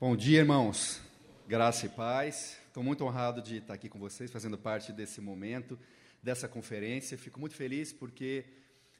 [0.00, 1.00] Bom dia, irmãos.
[1.48, 2.56] Graça e paz.
[2.68, 5.76] Estou muito honrado de estar aqui com vocês, fazendo parte desse momento,
[6.22, 7.18] dessa conferência.
[7.18, 8.44] Fico muito feliz porque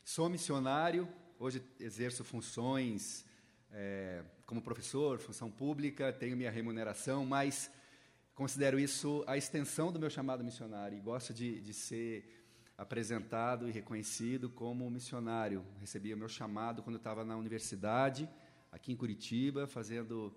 [0.04, 1.08] sou missionário,
[1.38, 3.24] hoje exerço funções
[3.70, 7.70] é, como professor, função pública, tenho minha remuneração, mas
[8.34, 12.44] considero isso a extensão do meu chamado missionário e gosto de, de ser
[12.76, 15.64] apresentado e reconhecido como missionário.
[15.78, 18.28] Recebi o meu chamado quando estava na universidade,
[18.72, 20.34] aqui em Curitiba, fazendo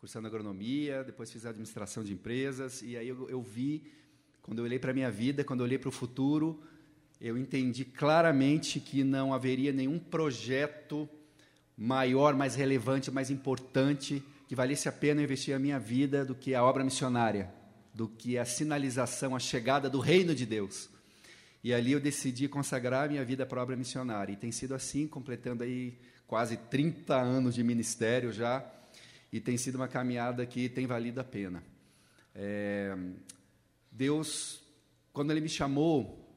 [0.00, 3.84] cursando agronomia, depois fiz administração de empresas, e aí eu, eu vi,
[4.40, 6.58] quando eu olhei para a minha vida, quando eu olhei para o futuro,
[7.20, 11.06] eu entendi claramente que não haveria nenhum projeto
[11.76, 16.54] maior, mais relevante, mais importante, que valesse a pena investir a minha vida do que
[16.54, 17.52] a obra missionária,
[17.92, 20.88] do que a sinalização, a chegada do reino de Deus.
[21.62, 24.32] E ali eu decidi consagrar a minha vida para a obra missionária.
[24.32, 28.64] E tem sido assim, completando aí quase 30 anos de ministério já
[29.32, 31.62] e tem sido uma caminhada que tem valido a pena.
[32.34, 32.96] É,
[33.90, 34.62] Deus,
[35.12, 36.28] quando Ele me chamou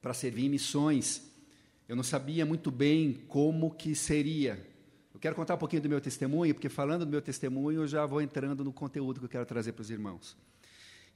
[0.00, 1.30] para servir em missões,
[1.88, 4.64] eu não sabia muito bem como que seria.
[5.12, 8.06] Eu quero contar um pouquinho do meu testemunho, porque falando do meu testemunho, eu já
[8.06, 10.36] vou entrando no conteúdo que eu quero trazer para os irmãos.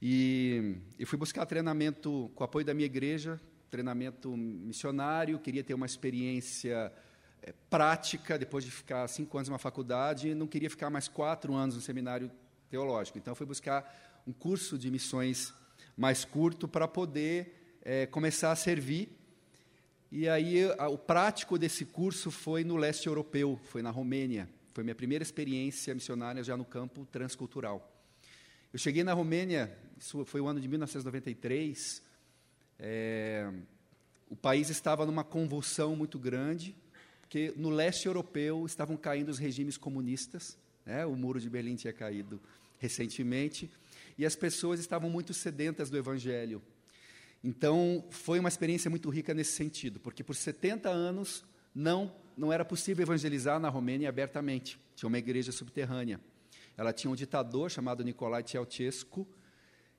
[0.01, 5.73] E eu fui buscar treinamento com o apoio da minha igreja, treinamento missionário, queria ter
[5.73, 6.91] uma experiência
[7.69, 11.81] prática, depois de ficar cinco anos numa faculdade, não queria ficar mais quatro anos no
[11.81, 12.31] seminário
[12.69, 13.17] teológico.
[13.17, 15.53] Então, fui buscar um curso de missões
[15.97, 19.09] mais curto para poder é, começar a servir.
[20.11, 24.47] E aí, a, o prático desse curso foi no leste europeu, foi na Romênia.
[24.73, 27.91] Foi minha primeira experiência missionária já no campo transcultural.
[28.71, 32.01] Eu cheguei na Romênia, isso foi o ano de 1993.
[32.79, 33.51] É,
[34.29, 36.75] o país estava numa convulsão muito grande
[37.33, 41.03] porque no leste europeu estavam caindo os regimes comunistas, né?
[41.03, 42.39] o muro de Berlim tinha caído
[42.77, 43.71] recentemente,
[44.15, 46.61] e as pessoas estavam muito sedentas do evangelho.
[47.43, 51.43] Então, foi uma experiência muito rica nesse sentido, porque por 70 anos
[51.73, 54.79] não, não era possível evangelizar na Romênia abertamente.
[54.95, 56.21] Tinha uma igreja subterrânea.
[56.77, 59.27] Ela tinha um ditador chamado Nicolae Ceausescu,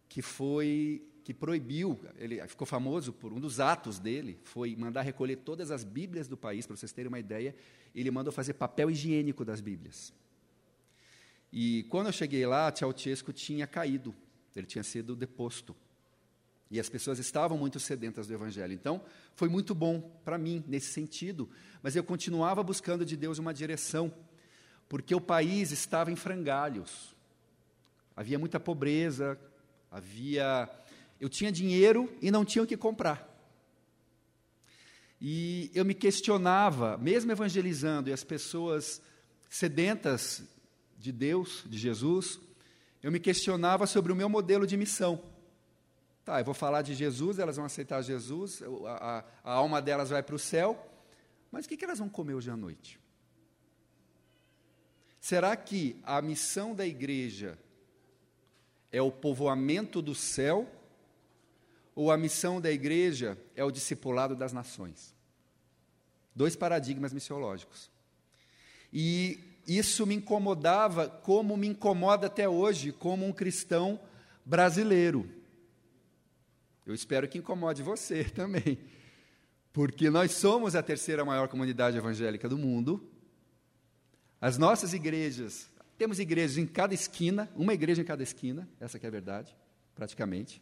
[0.08, 5.36] que foi que proibiu, ele ficou famoso por um dos atos dele, foi mandar recolher
[5.36, 7.56] todas as Bíblias do país, para vocês terem uma ideia,
[7.94, 10.12] ele mandou fazer papel higiênico das Bíblias.
[11.50, 14.14] E quando eu cheguei lá, Ceausescu tinha caído,
[14.54, 15.74] ele tinha sido deposto.
[16.70, 18.74] E as pessoas estavam muito sedentas do Evangelho.
[18.74, 19.00] Então,
[19.34, 21.48] foi muito bom para mim, nesse sentido,
[21.82, 24.12] mas eu continuava buscando de Deus uma direção,
[24.88, 27.14] porque o país estava em frangalhos.
[28.14, 29.38] Havia muita pobreza,
[29.94, 30.68] havia
[31.20, 33.30] eu tinha dinheiro e não tinha o que comprar.
[35.20, 39.00] E eu me questionava, mesmo evangelizando, e as pessoas
[39.48, 40.42] sedentas
[40.98, 42.38] de Deus, de Jesus,
[43.02, 45.22] eu me questionava sobre o meu modelo de missão.
[46.24, 50.22] Tá, eu vou falar de Jesus, elas vão aceitar Jesus, a, a, alma delas vai
[50.22, 50.90] para o céu,
[51.52, 52.98] mas o que, que elas vão comer hoje à noite?
[55.20, 57.58] Será que a missão da igreja
[58.90, 60.70] é o povoamento do céu
[61.94, 65.14] ou a missão da igreja é o discipulado das nações.
[66.34, 67.90] Dois paradigmas missiológicos.
[68.92, 74.00] E isso me incomodava, como me incomoda até hoje, como um cristão
[74.44, 75.28] brasileiro.
[76.84, 78.78] Eu espero que incomode você também,
[79.72, 83.08] porque nós somos a terceira maior comunidade evangélica do mundo.
[84.40, 89.06] As nossas igrejas, temos igrejas em cada esquina, uma igreja em cada esquina, essa é
[89.06, 89.56] a verdade,
[89.94, 90.60] praticamente.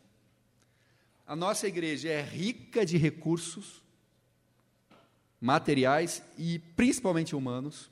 [1.26, 3.82] A nossa igreja é rica de recursos
[5.40, 7.90] materiais e principalmente humanos.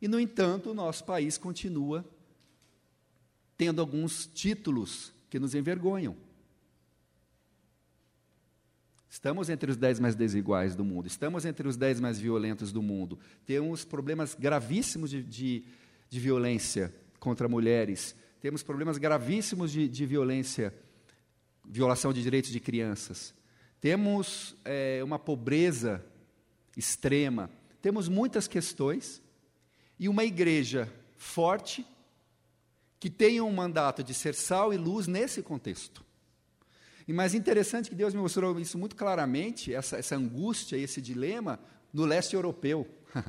[0.00, 2.04] E, no entanto, o nosso país continua
[3.56, 6.16] tendo alguns títulos que nos envergonham.
[9.08, 12.82] Estamos entre os dez mais desiguais do mundo, estamos entre os dez mais violentos do
[12.82, 15.64] mundo, temos problemas gravíssimos de, de,
[16.10, 20.74] de violência contra mulheres, temos problemas gravíssimos de, de violência
[21.64, 23.34] violação de direitos de crianças.
[23.80, 26.04] Temos é, uma pobreza
[26.76, 27.50] extrema.
[27.80, 29.22] Temos muitas questões.
[29.98, 31.86] E uma igreja forte
[32.98, 36.04] que tenha um mandato de ser sal e luz nesse contexto.
[37.06, 41.60] E mais interessante que Deus me mostrou isso muito claramente, essa, essa angústia, esse dilema,
[41.92, 42.88] no leste europeu.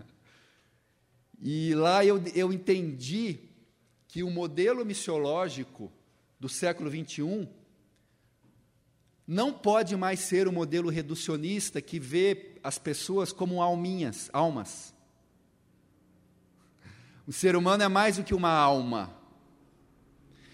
[1.42, 3.40] e lá eu, eu entendi
[4.08, 5.92] que o modelo missiológico
[6.40, 7.50] do século XXI
[9.28, 14.94] não pode mais ser o modelo reducionista que vê as pessoas como alminhas, almas.
[17.26, 19.16] O ser humano é mais do que uma alma.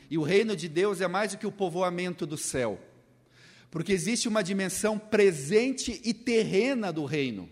[0.09, 2.79] E o reino de Deus é mais do que o povoamento do céu.
[3.69, 7.49] Porque existe uma dimensão presente e terrena do reino.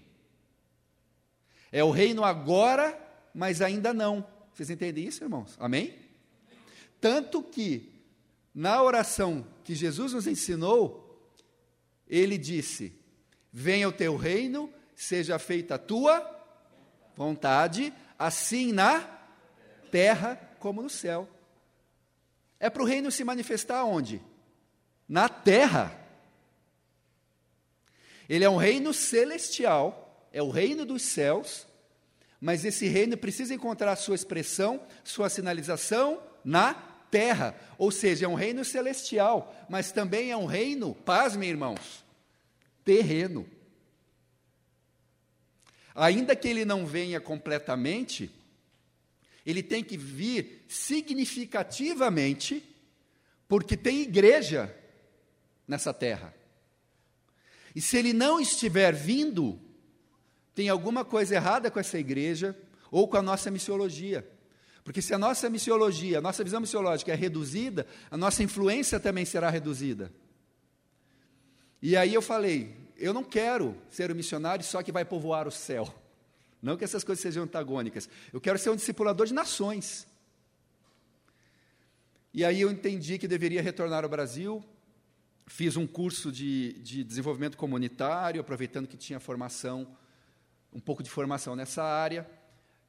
[1.71, 2.97] É o reino agora,
[3.33, 4.25] mas ainda não.
[4.53, 5.55] Vocês entendem isso, irmãos?
[5.59, 5.95] Amém?
[6.99, 7.89] Tanto que,
[8.53, 11.08] na oração que Jesus nos ensinou,
[12.09, 12.93] ele disse:
[13.51, 16.37] Venha o teu reino, seja feita a tua
[17.15, 19.01] vontade, assim na
[19.91, 21.29] terra como no céu.
[22.59, 24.21] É para o reino se manifestar onde?
[25.07, 25.97] Na terra.
[28.27, 31.67] Ele é um reino celestial, é o reino dos céus,
[32.39, 36.73] mas esse reino precisa encontrar sua expressão, sua sinalização na
[37.09, 37.55] terra.
[37.77, 42.03] Ou seja, é um reino celestial, mas também é um reino, pasme, irmãos,
[42.83, 43.47] terreno.
[45.95, 48.31] Ainda que ele não venha completamente,
[49.45, 52.63] ele tem que vir significativamente,
[53.47, 54.73] porque tem igreja
[55.67, 56.33] nessa terra.
[57.75, 59.59] E se ele não estiver vindo,
[60.55, 62.57] tem alguma coisa errada com essa igreja
[62.91, 64.27] ou com a nossa missiologia.
[64.89, 69.23] Porque se a nossa missiologia, a nossa visão missiológica é reduzida, a nossa influência também
[69.23, 70.11] será reduzida.
[71.79, 75.51] E aí eu falei, eu não quero ser um missionário só que vai povoar o
[75.51, 75.93] céu.
[76.59, 78.09] Não que essas coisas sejam antagônicas.
[78.33, 80.07] Eu quero ser um discipulador de nações.
[82.33, 84.65] E aí eu entendi que deveria retornar ao Brasil.
[85.45, 89.95] Fiz um curso de, de desenvolvimento comunitário, aproveitando que tinha formação,
[90.73, 92.38] um pouco de formação nessa área.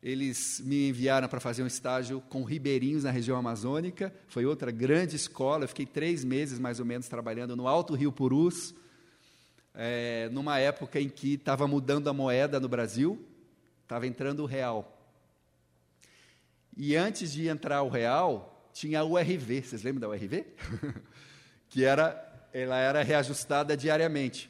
[0.03, 4.15] Eles me enviaram para fazer um estágio com ribeirinhos na região amazônica.
[4.29, 5.65] Foi outra grande escola.
[5.65, 8.75] Eu fiquei três meses, mais ou menos, trabalhando no Alto Rio Purus,
[9.75, 13.23] é, numa época em que estava mudando a moeda no Brasil.
[13.83, 14.97] Estava entrando o real.
[16.75, 19.63] E antes de entrar o real, tinha a URV.
[19.63, 20.47] Vocês lembram da URV?
[21.69, 24.49] que era, ela era reajustada diariamente.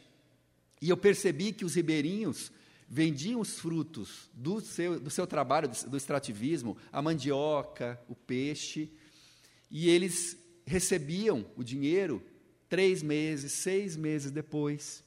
[0.81, 2.53] E eu percebi que os ribeirinhos
[2.91, 8.93] vendiam os frutos do seu, do seu trabalho, do, extrativismo, a mandioca, o peixe,
[9.71, 12.21] e eles recebiam o dinheiro
[12.69, 15.05] três meses, seis meses depois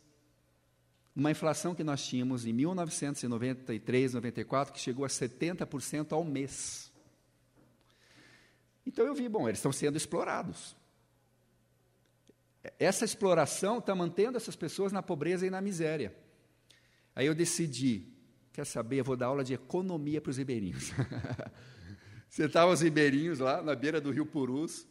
[1.16, 6.92] uma inflação que nós tínhamos em 1993, 94, que chegou a 70% ao mês.
[8.86, 10.76] Então eu vi, bom, eles estão sendo explorados.
[12.80, 16.16] Essa exploração está mantendo essas pessoas na pobreza e na miséria.
[17.16, 18.08] Aí eu decidi,
[18.52, 20.92] quer saber, eu vou dar aula de economia para os ribeirinhos.
[22.30, 24.88] Sentavam os ribeirinhos lá na beira do rio Purus.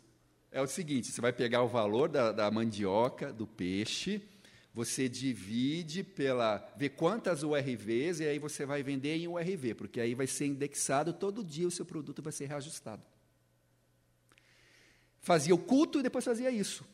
[0.51, 4.23] É o seguinte: você vai pegar o valor da, da mandioca, do peixe,
[4.73, 6.59] você divide pela.
[6.77, 11.13] vê quantas URVs e aí você vai vender em URV, porque aí vai ser indexado,
[11.13, 13.05] todo dia o seu produto vai ser reajustado.
[15.21, 16.85] Fazia o culto e depois fazia isso.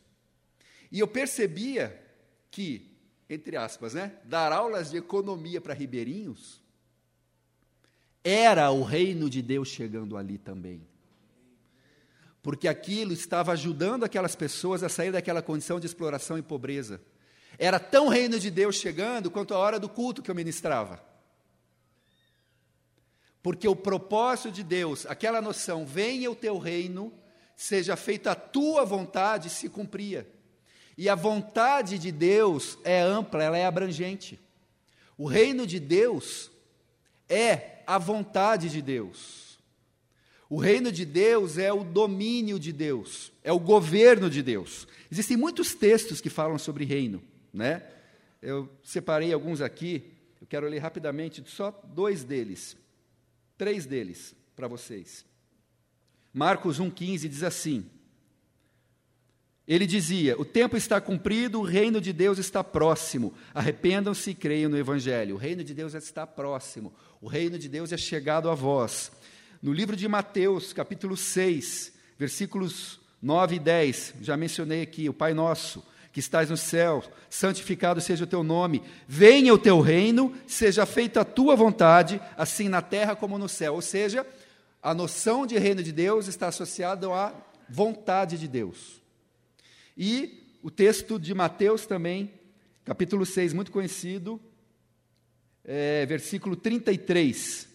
[0.90, 2.02] E eu percebia
[2.50, 2.87] que,
[3.28, 6.62] entre aspas, né, dar aulas de economia para ribeirinhos
[8.24, 10.86] era o reino de Deus chegando ali também.
[12.42, 17.00] Porque aquilo estava ajudando aquelas pessoas a sair daquela condição de exploração e pobreza.
[17.58, 21.02] Era tão reino de Deus chegando quanto a hora do culto que eu ministrava.
[23.42, 27.12] Porque o propósito de Deus, aquela noção, venha o teu reino,
[27.56, 30.30] seja feita a tua vontade, se cumpria.
[30.98, 34.38] E a vontade de Deus é ampla, ela é abrangente.
[35.16, 36.50] O reino de Deus
[37.26, 39.58] é a vontade de Deus.
[40.50, 44.86] O reino de Deus é o domínio de Deus, é o governo de Deus.
[45.10, 47.82] Existem muitos textos que falam sobre reino né?
[48.40, 52.76] Eu separei alguns aqui, eu quero ler rapidamente só dois deles,
[53.56, 55.24] três deles para vocês.
[56.32, 57.90] Marcos 1,15 diz assim:
[59.68, 63.34] Ele dizia: O tempo está cumprido, o reino de Deus está próximo.
[63.54, 65.34] Arrependam-se e creiam no Evangelho.
[65.34, 66.92] O reino de Deus está próximo.
[67.20, 69.12] O reino de Deus é chegado a vós.
[69.62, 75.34] No livro de Mateus, capítulo 6, versículos 9 e 10, já mencionei aqui, o Pai
[75.34, 80.84] Nosso que estás no céu, santificado seja o teu nome, venha o teu reino, seja
[80.84, 83.74] feita a tua vontade, assim na terra como no céu.
[83.74, 84.26] Ou seja,
[84.82, 87.32] a noção de reino de Deus está associada à
[87.68, 88.97] vontade de Deus.
[89.98, 92.32] E o texto de Mateus também,
[92.84, 94.40] capítulo 6, muito conhecido,
[95.64, 97.68] é, versículo 33.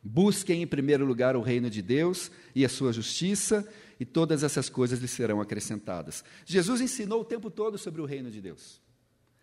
[0.00, 4.68] Busquem em primeiro lugar o reino de Deus e a sua justiça, e todas essas
[4.68, 6.24] coisas lhe serão acrescentadas.
[6.46, 8.80] Jesus ensinou o tempo todo sobre o reino de Deus.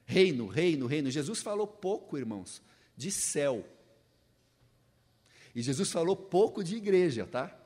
[0.06, 1.12] Reino, reino, reino.
[1.12, 2.62] Jesus falou pouco, irmãos,
[2.96, 3.68] de céu.
[5.54, 7.61] E Jesus falou pouco de igreja, tá?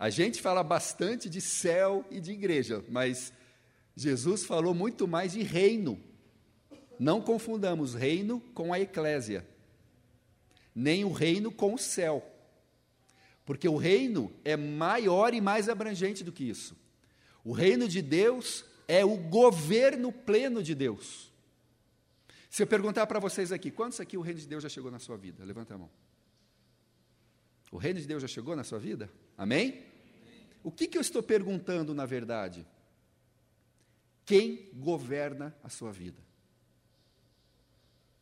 [0.00, 3.34] A gente fala bastante de céu e de igreja, mas
[3.94, 6.00] Jesus falou muito mais de reino.
[6.98, 9.46] Não confundamos reino com a eclésia,
[10.74, 12.26] nem o reino com o céu.
[13.44, 16.74] Porque o reino é maior e mais abrangente do que isso.
[17.44, 21.30] O reino de Deus é o governo pleno de Deus.
[22.48, 24.98] Se eu perguntar para vocês aqui, quantos aqui o reino de Deus já chegou na
[24.98, 25.44] sua vida?
[25.44, 25.90] Levanta a mão.
[27.70, 29.10] O reino de Deus já chegou na sua vida?
[29.36, 29.89] Amém?
[30.62, 32.66] O que, que eu estou perguntando na verdade?
[34.24, 36.20] Quem governa a sua vida?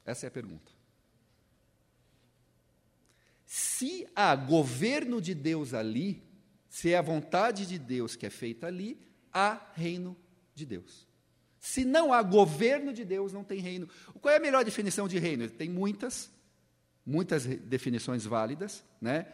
[0.05, 0.73] Essa é a pergunta.
[3.45, 6.23] Se há governo de Deus ali,
[6.69, 8.99] se é a vontade de Deus que é feita ali,
[9.33, 10.17] há reino
[10.55, 11.07] de Deus.
[11.59, 13.89] Se não há governo de Deus, não tem reino.
[14.21, 15.49] Qual é a melhor definição de reino?
[15.51, 16.31] Tem muitas,
[17.05, 19.27] muitas definições válidas, né?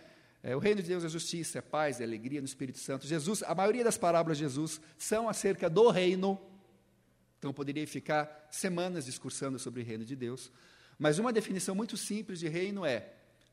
[0.47, 3.07] É, o reino de Deus é justiça, é paz, é alegria no Espírito Santo.
[3.07, 6.39] Jesus, a maioria das parábolas de Jesus são acerca do reino.
[7.39, 10.53] Então eu poderia ficar semanas discursando sobre o reino de Deus.
[10.99, 13.11] Mas uma definição muito simples de reino é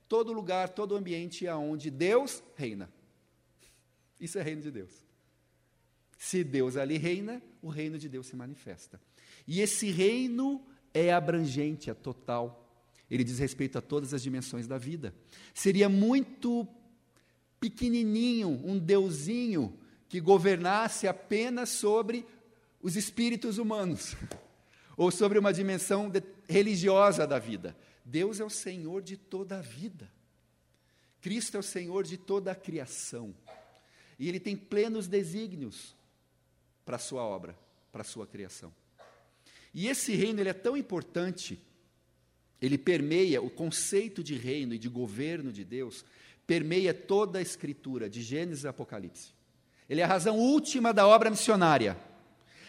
[0.10, 2.92] todo lugar, todo ambiente onde Deus reina.
[4.20, 4.92] Isso é reino de Deus.
[6.18, 9.00] Se Deus ali reina, o reino de Deus se manifesta.
[9.48, 10.62] E esse reino
[10.94, 12.70] é abrangente, é total.
[13.10, 15.16] Ele diz respeito a todas as dimensões da vida.
[15.54, 16.68] Seria muito
[17.62, 22.26] pequenininho, um deusinho que governasse apenas sobre
[22.82, 24.18] os espíritos humanos
[24.98, 26.12] ou sobre uma dimensão
[26.50, 27.78] religiosa da vida.
[28.04, 30.12] Deus é o Senhor de toda a vida.
[31.22, 33.34] Cristo é o Senhor de toda a criação.
[34.18, 35.96] E Ele tem plenos desígnios
[36.84, 37.56] para a sua obra,
[37.92, 38.74] para a sua criação.
[39.74, 41.62] E esse reino ele é tão importante,
[42.62, 46.04] ele permeia o conceito de reino e de governo de Deus,
[46.52, 49.34] permeia toda a escritura, de Gênesis a Apocalipse.
[49.88, 51.98] Ele é a razão última da obra missionária.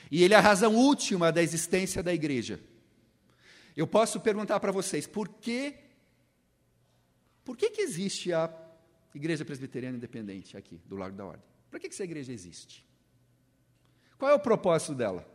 [0.08, 2.60] E ele é a razão última da existência da igreja.
[3.76, 5.74] Eu posso perguntar para vocês, por que
[7.44, 8.48] por que, que existe a
[9.12, 11.44] Igreja Presbiteriana Independente aqui, do Largo da Ordem?
[11.68, 12.86] Para que, que essa igreja existe?
[14.16, 15.28] Qual é o propósito dela?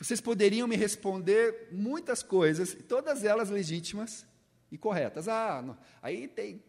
[0.00, 4.26] Vocês poderiam me responder muitas coisas, todas elas legítimas
[4.68, 5.28] e corretas.
[5.28, 6.60] Ah, não, aí tem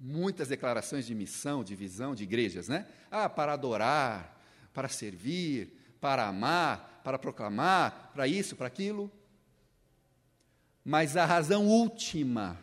[0.00, 2.86] muitas declarações de missão, de visão de igrejas, né?
[3.10, 4.40] Ah, para adorar,
[4.72, 9.10] para servir, para amar, para proclamar, para isso, para aquilo.
[10.84, 12.58] Mas a razão última,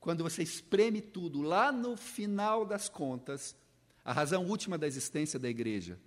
[0.00, 3.56] quando você espreme tudo lá no final das contas,
[4.04, 5.98] a razão última da existência da igreja,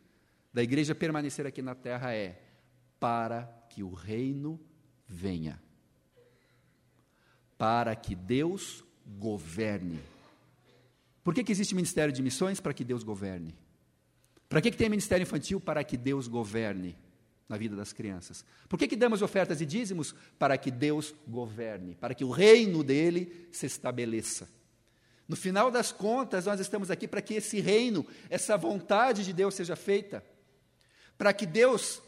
[0.53, 2.41] da igreja permanecer aqui na terra é
[2.99, 4.59] para que o reino
[5.07, 5.61] venha.
[7.57, 8.83] Para que Deus
[9.17, 9.99] governe.
[11.23, 12.59] Por que, que existe ministério de missões?
[12.59, 13.55] Para que Deus governe.
[14.49, 15.59] Para que, que tem ministério infantil?
[15.59, 16.97] Para que Deus governe
[17.47, 18.45] na vida das crianças.
[18.69, 20.15] Por que, que damos ofertas e dízimos?
[20.39, 24.47] Para que Deus governe, para que o reino dele se estabeleça.
[25.27, 29.53] No final das contas, nós estamos aqui para que esse reino, essa vontade de Deus
[29.53, 30.23] seja feita,
[31.17, 32.01] para que Deus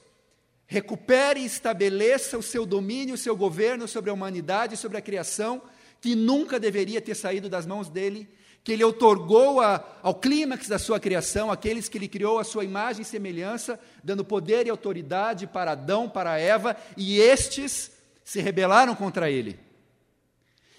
[0.66, 5.62] recupere e estabeleça o seu domínio, o seu governo sobre a humanidade, sobre a criação,
[6.04, 8.28] que nunca deveria ter saído das mãos dele
[8.62, 12.66] que ele otorgou a, ao clímax da sua criação, aqueles que ele criou a sua
[12.66, 17.90] imagem e semelhança, dando poder e autoridade para Adão, para Eva, e estes
[18.22, 19.58] se rebelaram contra ele.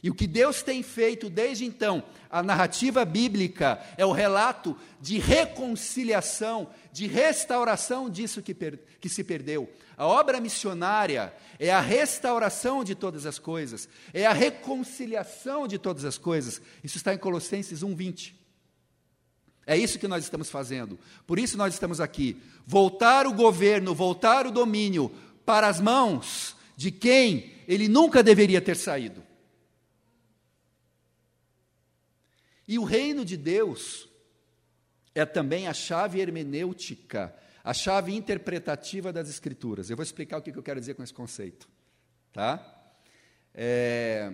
[0.04, 5.18] E o que Deus tem feito desde então, a narrativa bíblica é o relato de
[5.18, 9.66] reconciliação, de restauração disso que, per, que se perdeu.
[9.96, 16.04] A obra missionária é a restauração de todas as coisas, é a reconciliação de todas
[16.04, 16.60] as coisas.
[16.84, 18.34] Isso está em Colossenses 1:20.
[19.66, 20.98] É isso que nós estamos fazendo.
[21.26, 22.36] Por isso nós estamos aqui.
[22.66, 25.10] Voltar o governo, voltar o domínio
[25.46, 29.24] para as mãos de quem ele nunca deveria ter saído.
[32.66, 34.08] E o reino de Deus
[35.14, 39.90] é também a chave hermenêutica, a chave interpretativa das Escrituras.
[39.90, 41.68] Eu vou explicar o que eu quero dizer com esse conceito.
[42.32, 42.92] Tá?
[43.54, 44.32] É...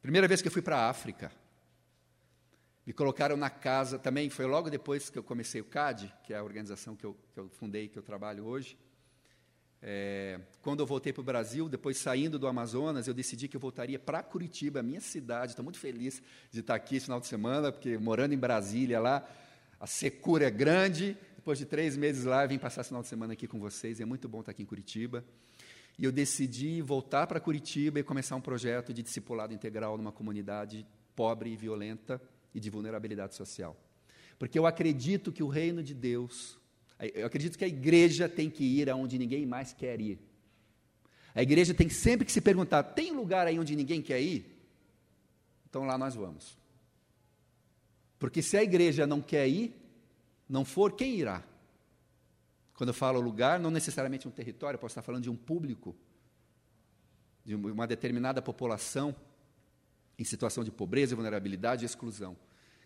[0.00, 1.32] Primeira vez que eu fui para a África,
[2.86, 6.36] me colocaram na casa, também foi logo depois que eu comecei o CAD, que é
[6.36, 8.78] a organização que eu, que eu fundei, que eu trabalho hoje.
[9.82, 13.60] É, quando eu voltei para o Brasil, depois saindo do Amazonas, eu decidi que eu
[13.60, 15.52] voltaria para Curitiba, minha cidade.
[15.52, 19.28] Estou muito feliz de estar aqui esse final de semana, porque morando em Brasília lá,
[19.78, 21.16] a secura é grande.
[21.36, 24.00] Depois de três meses lá, eu vim passar esse final de semana aqui com vocês.
[24.00, 25.24] É muito bom estar aqui em Curitiba.
[25.98, 30.86] E eu decidi voltar para Curitiba e começar um projeto de discipulado integral numa comunidade
[31.14, 32.20] pobre e violenta
[32.54, 33.76] e de vulnerabilidade social.
[34.38, 36.58] Porque eu acredito que o reino de Deus,
[36.98, 40.18] eu acredito que a igreja tem que ir aonde ninguém mais quer ir.
[41.34, 44.56] A igreja tem sempre que se perguntar: tem lugar aí onde ninguém quer ir?
[45.68, 46.56] Então lá nós vamos.
[48.18, 49.74] Porque se a igreja não quer ir,
[50.48, 51.44] não for, quem irá?
[52.74, 55.94] Quando eu falo lugar, não necessariamente um território, posso estar falando de um público,
[57.44, 59.14] de uma determinada população
[60.18, 62.36] em situação de pobreza, vulnerabilidade e exclusão.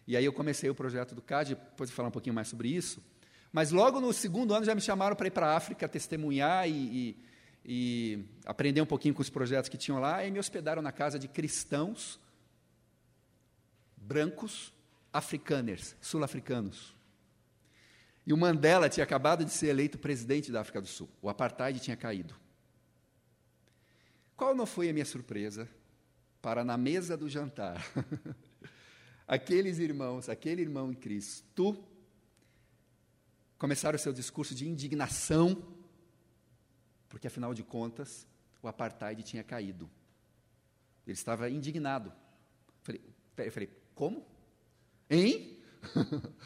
[0.06, 2.68] E aí eu comecei o projeto do CAD, depois vou falar um pouquinho mais sobre
[2.68, 3.00] isso.
[3.52, 6.72] Mas logo no segundo ano já me chamaram para ir para a África testemunhar e,
[6.72, 7.16] e,
[7.64, 11.18] e, aprender um pouquinho com os projetos que tinham lá, e me hospedaram na casa
[11.18, 12.20] de cristãos
[13.96, 14.72] brancos,
[15.12, 16.94] africaners, sul-africanos.
[18.26, 21.08] E o Mandela tinha acabado de ser eleito presidente da África do Sul.
[21.20, 22.34] O apartheid tinha caído.
[24.36, 25.68] Qual não foi a minha surpresa
[26.40, 27.84] para na mesa do jantar
[29.26, 31.76] aqueles irmãos, aquele irmão em Cristo,
[33.60, 35.62] começaram o seu discurso de indignação,
[37.10, 38.26] porque afinal de contas
[38.62, 39.88] o apartheid tinha caído.
[41.06, 42.10] Ele estava indignado.
[42.82, 43.02] Falei,
[43.36, 44.26] eu falei como?
[45.08, 45.58] Hein?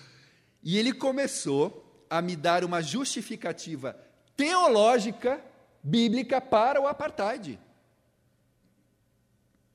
[0.66, 3.92] E ele começou a me dar uma justificativa
[4.35, 5.44] teológica,
[5.83, 7.61] bíblica, para o apartheid.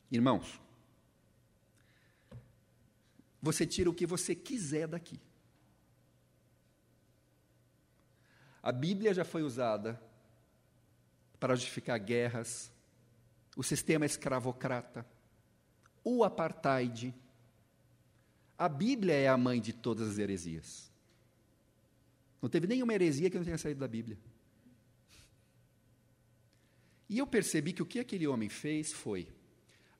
[0.09, 0.59] Irmãos,
[3.39, 5.19] você tira o que você quiser daqui.
[8.61, 9.99] A Bíblia já foi usada
[11.39, 12.71] para justificar guerras,
[13.55, 15.05] o sistema escravocrata,
[16.03, 17.13] o apartheid,
[18.57, 20.91] a Bíblia é a mãe de todas as heresias.
[22.41, 24.17] Não teve nenhuma heresia que não tenha saído da Bíblia.
[27.07, 29.29] E eu percebi que o que aquele homem fez foi,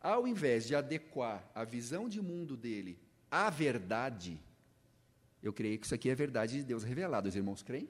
[0.02, 3.00] ao invés de adequar a visão de mundo dele
[3.32, 4.40] à verdade,
[5.42, 7.30] eu creio que isso aqui é a verdade de Deus revelada.
[7.30, 7.90] Os irmãos creem?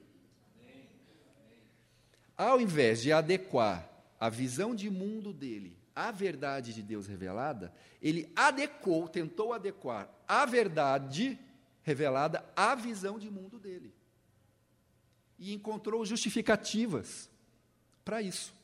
[2.40, 3.86] Ao invés de adequar
[4.18, 10.46] a visão de mundo dele a verdade de Deus revelada, ele adequou, tentou adequar a
[10.46, 11.38] verdade
[11.82, 13.92] revelada à visão de mundo dele.
[15.38, 17.28] E encontrou justificativas
[18.06, 18.54] para isso.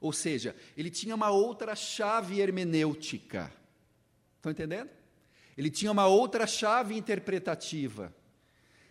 [0.00, 3.52] Ou seja, ele tinha uma outra chave hermenêutica.
[4.36, 4.90] Estão entendendo?
[5.58, 8.14] Ele tinha uma outra chave interpretativa.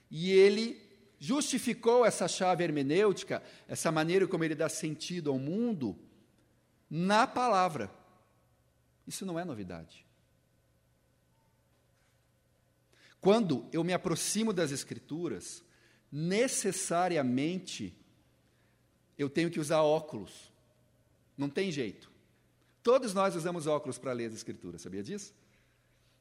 [0.09, 0.90] E ele
[1.21, 5.95] justificou essa chave hermenêutica, essa maneira como ele dá sentido ao mundo,
[6.89, 7.91] na palavra.
[9.05, 10.03] Isso não é novidade.
[13.21, 15.63] Quando eu me aproximo das Escrituras,
[16.12, 17.95] necessariamente
[19.15, 20.51] eu tenho que usar óculos.
[21.38, 22.12] Não tem jeito.
[22.81, 25.36] Todos nós usamos óculos para ler as Escrituras, sabia disso?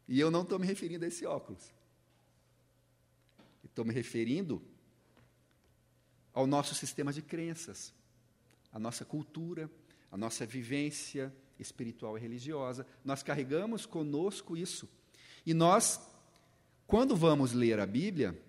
[0.07, 1.73] E eu não estou me referindo a esse óculos.
[3.65, 4.63] Estou me referindo
[6.33, 7.93] ao nosso sistema de crenças,
[8.73, 9.71] à nossa cultura,
[10.11, 12.87] a nossa vivência espiritual e religiosa.
[13.05, 14.89] Nós carregamos conosco isso.
[15.45, 16.01] E nós,
[16.87, 18.41] quando vamos ler a Bíblia,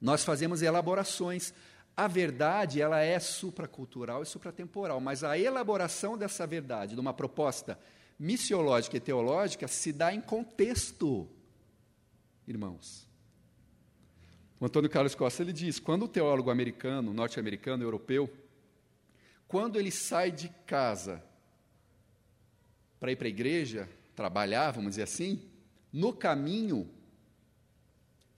[0.00, 1.52] nós fazemos elaborações.
[1.96, 7.78] A verdade, ela é supracultural e supratemporal, mas a elaboração dessa verdade, de uma proposta
[8.18, 11.28] missiológica e teológica, se dá em contexto,
[12.46, 13.07] irmãos.
[14.60, 18.28] O Antônio Carlos Costa ele diz: quando o teólogo americano, norte-americano, europeu,
[19.46, 21.22] quando ele sai de casa
[22.98, 25.40] para ir para a igreja, trabalhar, vamos dizer assim,
[25.92, 26.90] no caminho,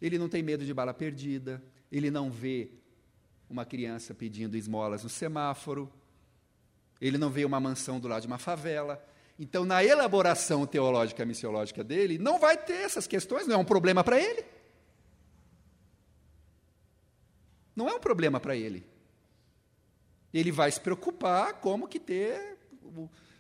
[0.01, 2.71] ele não tem medo de bala perdida, ele não vê
[3.49, 5.91] uma criança pedindo esmolas no semáforo,
[7.01, 9.05] ele não vê uma mansão do lado de uma favela.
[9.39, 14.05] Então, na elaboração teológica missiológica dele, não vai ter essas questões, não é um problema
[14.05, 14.45] para ele.
[17.75, 18.85] Não é um problema para ele.
[20.33, 22.59] Ele vai se preocupar como que ter,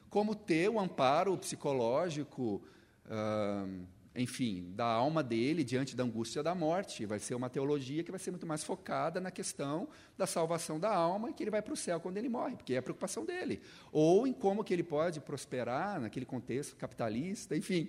[0.08, 2.62] como ter o amparo psicológico,
[3.06, 7.06] uh, enfim, da alma dele diante da angústia da morte.
[7.06, 9.88] Vai ser uma teologia que vai ser muito mais focada na questão
[10.18, 12.74] da salvação da alma e que ele vai para o céu quando ele morre, porque
[12.74, 13.60] é a preocupação dele.
[13.92, 17.88] Ou em como que ele pode prosperar naquele contexto capitalista, enfim.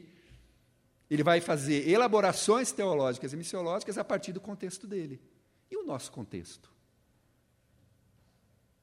[1.09, 5.19] Ele vai fazer elaborações teológicas e missiológicas a partir do contexto dele.
[5.71, 6.69] E o nosso contexto?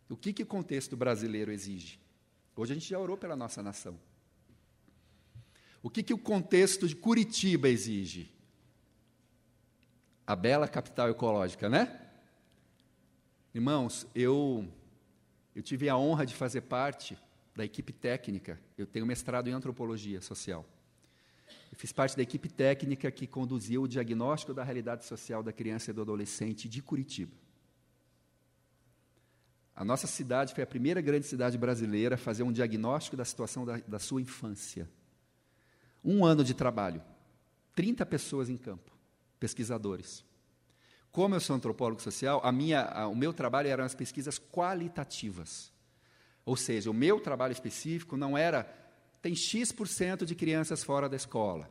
[0.08, 2.00] O que, que o contexto brasileiro exige?
[2.56, 4.00] Hoje a gente já orou pela nossa nação.
[5.82, 8.32] O que, que o contexto de Curitiba exige?
[10.26, 12.10] A bela capital ecológica, né?
[13.54, 14.66] Irmãos, eu
[15.54, 17.18] Eu tive a honra de fazer parte
[17.54, 18.60] da equipe técnica.
[18.76, 20.64] Eu tenho mestrado em antropologia social.
[21.70, 25.90] Eu fiz parte da equipe técnica que conduziu o diagnóstico da realidade social da criança
[25.90, 27.36] e do adolescente de Curitiba.
[29.76, 33.64] A nossa cidade foi a primeira grande cidade brasileira a fazer um diagnóstico da situação
[33.64, 34.90] da, da sua infância.
[36.04, 37.00] Um ano de trabalho,
[37.76, 38.90] 30 pessoas em campo,
[39.38, 40.24] pesquisadores.
[41.12, 45.72] Como eu sou antropólogo social, a minha, a, o meu trabalho eram as pesquisas qualitativas.
[46.44, 48.68] Ou seja, o meu trabalho específico não era
[49.20, 51.70] tem X% de crianças fora da escola,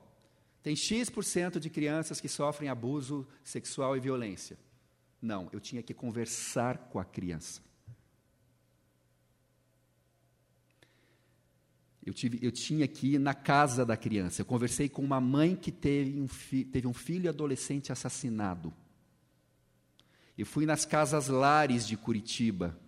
[0.62, 4.57] tem X% de crianças que sofrem abuso sexual e violência.
[5.21, 7.62] Não, eu tinha que conversar com a criança.
[12.05, 14.41] Eu, tive, eu tinha que ir na casa da criança.
[14.41, 18.73] Eu conversei com uma mãe que teve um, fi, teve um filho adolescente assassinado.
[20.38, 22.79] Eu fui nas casas lares de Curitiba,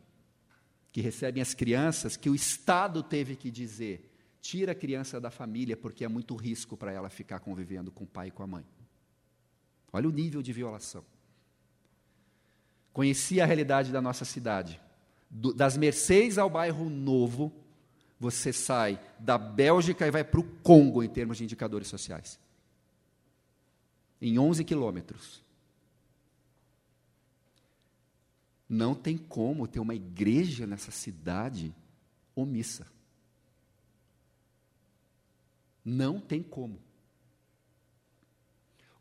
[0.92, 4.09] que recebem as crianças, que o Estado teve que dizer:
[4.42, 8.08] tira a criança da família, porque é muito risco para ela ficar convivendo com o
[8.08, 8.66] pai e com a mãe.
[9.92, 11.04] Olha o nível de violação.
[12.94, 14.80] Conheci a realidade da nossa cidade.
[15.30, 17.54] Do, das Mercês ao bairro Novo,
[18.20, 22.40] você sai da Bélgica e vai para o Congo em termos de indicadores sociais.
[24.22, 25.44] Em 11 quilômetros.
[28.68, 31.74] Não tem como ter uma igreja nessa cidade
[32.36, 32.86] omissa.
[35.90, 36.80] Não tem como.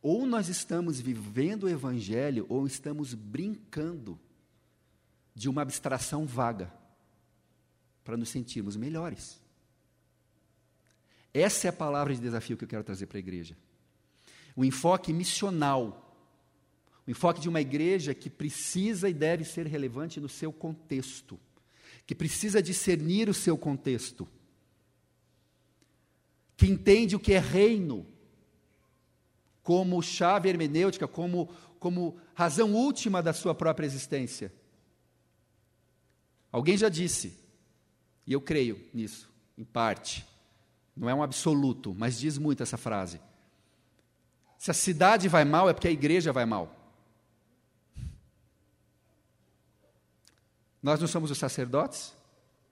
[0.00, 4.18] Ou nós estamos vivendo o Evangelho, ou estamos brincando
[5.34, 6.72] de uma abstração vaga,
[8.04, 9.40] para nos sentirmos melhores.
[11.34, 13.56] Essa é a palavra de desafio que eu quero trazer para a igreja.
[14.56, 16.08] O enfoque missional
[17.08, 21.40] o enfoque de uma igreja que precisa e deve ser relevante no seu contexto,
[22.06, 24.28] que precisa discernir o seu contexto,
[26.58, 28.04] que entende o que é reino
[29.62, 31.46] como chave hermenêutica, como,
[31.78, 34.52] como razão última da sua própria existência.
[36.50, 37.38] Alguém já disse,
[38.26, 40.26] e eu creio nisso, em parte,
[40.96, 43.20] não é um absoluto, mas diz muito essa frase.
[44.58, 46.74] Se a cidade vai mal, é porque a igreja vai mal.
[50.82, 52.12] Nós não somos os sacerdotes?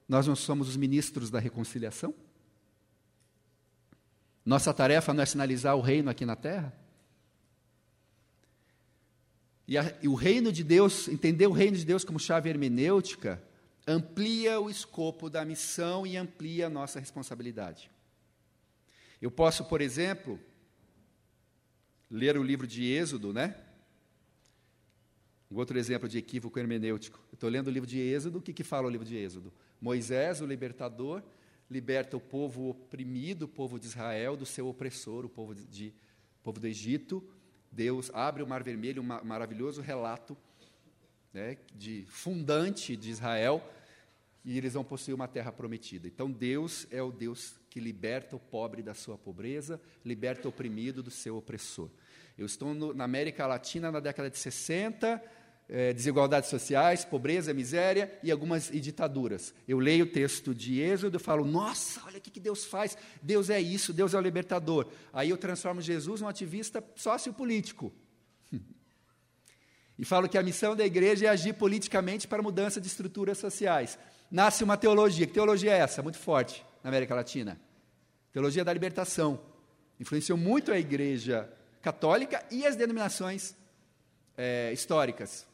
[0.09, 2.13] Nós não somos os ministros da reconciliação?
[4.47, 6.73] Nossa tarefa não é sinalizar o reino aqui na terra?
[9.67, 13.43] E, a, e, o reino de Deus, entender o reino de Deus como chave hermenêutica,
[13.85, 17.91] amplia o escopo da missão e amplia a nossa responsabilidade.
[19.21, 20.39] Eu posso, por exemplo,
[22.09, 23.53] ler o livro de Êxodo, né?
[25.51, 27.19] Um outro exemplo de equívoco hermenêutico.
[27.33, 29.51] Estou lendo o livro de Êxodo, o que, que fala o livro de Êxodo?
[29.81, 31.21] Moisés, o libertador,
[31.69, 35.93] liberta o povo oprimido, o povo de Israel, do seu opressor, o povo, de,
[36.43, 37.23] povo do Egito.
[37.71, 40.37] Deus abre o Mar Vermelho, um maravilhoso relato
[41.33, 43.61] né, de fundante de Israel,
[44.43, 46.07] e eles vão possuir uma terra prometida.
[46.07, 51.03] Então, Deus é o Deus que liberta o pobre da sua pobreza, liberta o oprimido
[51.03, 51.89] do seu opressor.
[52.37, 55.21] Eu estou no, na América Latina na década de 60,
[55.69, 59.53] é, desigualdades sociais, pobreza, miséria e algumas e ditaduras.
[59.67, 63.49] Eu leio o texto de Êxodo e falo, nossa, olha o que Deus faz, Deus
[63.49, 64.87] é isso, Deus é o libertador.
[65.11, 67.93] Aí eu transformo Jesus num ativista sociopolítico.
[69.99, 73.99] e falo que a missão da igreja é agir politicamente para mudança de estruturas sociais.
[74.31, 76.01] Nasce uma teologia, que teologia é essa?
[76.01, 77.59] Muito forte na América Latina.
[78.31, 79.39] Teologia da libertação.
[79.99, 81.51] Influenciou muito a igreja
[81.81, 83.55] católica e as denominações
[84.37, 85.47] é, históricas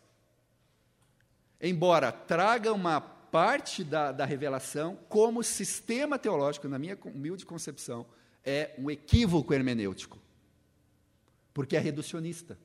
[1.69, 8.05] embora traga uma parte da, da revelação, como sistema teológico, na minha humilde concepção,
[8.45, 10.19] é um equívoco hermenêutico,
[11.53, 12.57] porque é reducionista.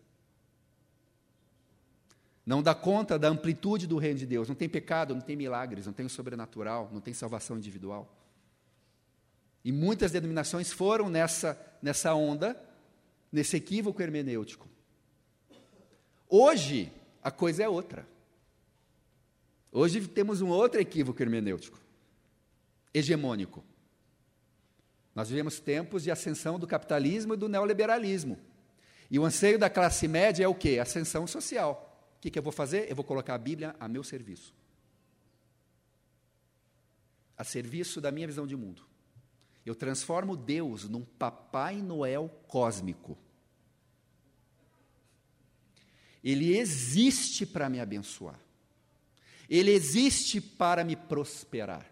[2.44, 4.48] Não dá conta da amplitude do reino de Deus.
[4.48, 8.10] Não tem pecado, não tem milagres, não tem o sobrenatural, não tem salvação individual.
[9.62, 12.58] E muitas denominações foram nessa, nessa onda,
[13.30, 14.66] nesse equívoco hermenêutico.
[16.26, 16.90] Hoje,
[17.22, 18.06] a coisa é outra.
[19.78, 21.80] Hoje temos um outro equívoco hermenêutico,
[22.92, 23.64] hegemônico.
[25.14, 28.40] Nós vivemos tempos de ascensão do capitalismo e do neoliberalismo.
[29.08, 30.80] E o anseio da classe média é o quê?
[30.80, 31.96] Ascensão social.
[32.16, 32.90] O que, que eu vou fazer?
[32.90, 34.52] Eu vou colocar a Bíblia a meu serviço.
[37.36, 38.84] A serviço da minha visão de mundo.
[39.64, 43.16] Eu transformo Deus num Papai Noel cósmico.
[46.24, 48.47] Ele existe para me abençoar.
[49.48, 51.90] Ele existe para me prosperar.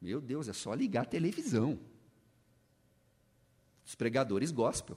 [0.00, 1.78] Meu Deus, é só ligar a televisão.
[3.84, 4.96] Os pregadores gospel.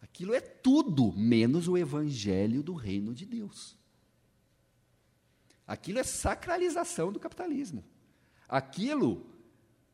[0.00, 3.76] Aquilo é tudo menos o evangelho do reino de Deus.
[5.66, 7.84] Aquilo é sacralização do capitalismo.
[8.48, 9.26] Aquilo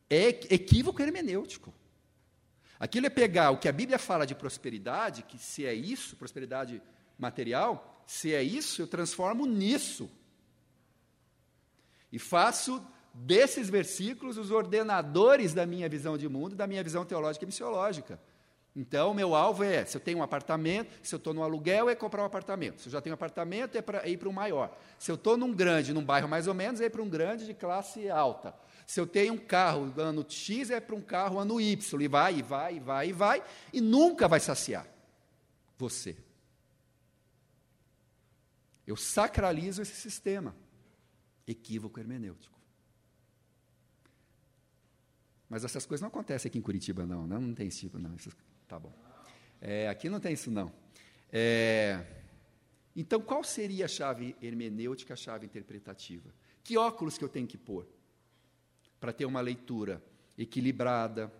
[0.08, 1.72] é equívoco hermenêutico.
[2.78, 6.82] Aquilo é pegar o que a Bíblia fala de prosperidade, que se é isso, prosperidade
[7.18, 10.10] material, se é isso, eu transformo nisso.
[12.10, 17.44] E faço desses versículos os ordenadores da minha visão de mundo, da minha visão teológica
[17.44, 18.20] e missiológica.
[18.74, 21.94] Então, meu alvo é: se eu tenho um apartamento, se eu estou no aluguel, é
[21.94, 22.80] comprar um apartamento.
[22.80, 24.76] Se eu já tenho um apartamento, é, para ir para um maior.
[24.98, 27.46] Se eu estou num grande, num bairro mais ou menos, é ir para um grande
[27.46, 28.52] de classe alta.
[28.88, 32.02] Se eu tenho um carro ano X, é para um carro ano Y.
[32.02, 33.42] E vai, e vai, e vai, e vai,
[33.72, 34.84] e nunca vai saciar
[35.78, 36.16] você.
[38.90, 40.52] Eu sacralizo esse sistema.
[41.46, 42.58] Equívoco hermenêutico.
[45.48, 47.24] Mas essas coisas não acontecem aqui em Curitiba, não.
[47.24, 48.16] Não, não tem esse tipo, não.
[48.66, 48.92] Tá bom.
[49.60, 50.72] É, aqui não tem isso, não.
[51.30, 52.04] É,
[52.96, 56.34] então, qual seria a chave hermenêutica, a chave interpretativa?
[56.64, 57.86] Que óculos que eu tenho que pôr
[58.98, 60.02] para ter uma leitura
[60.36, 61.32] equilibrada,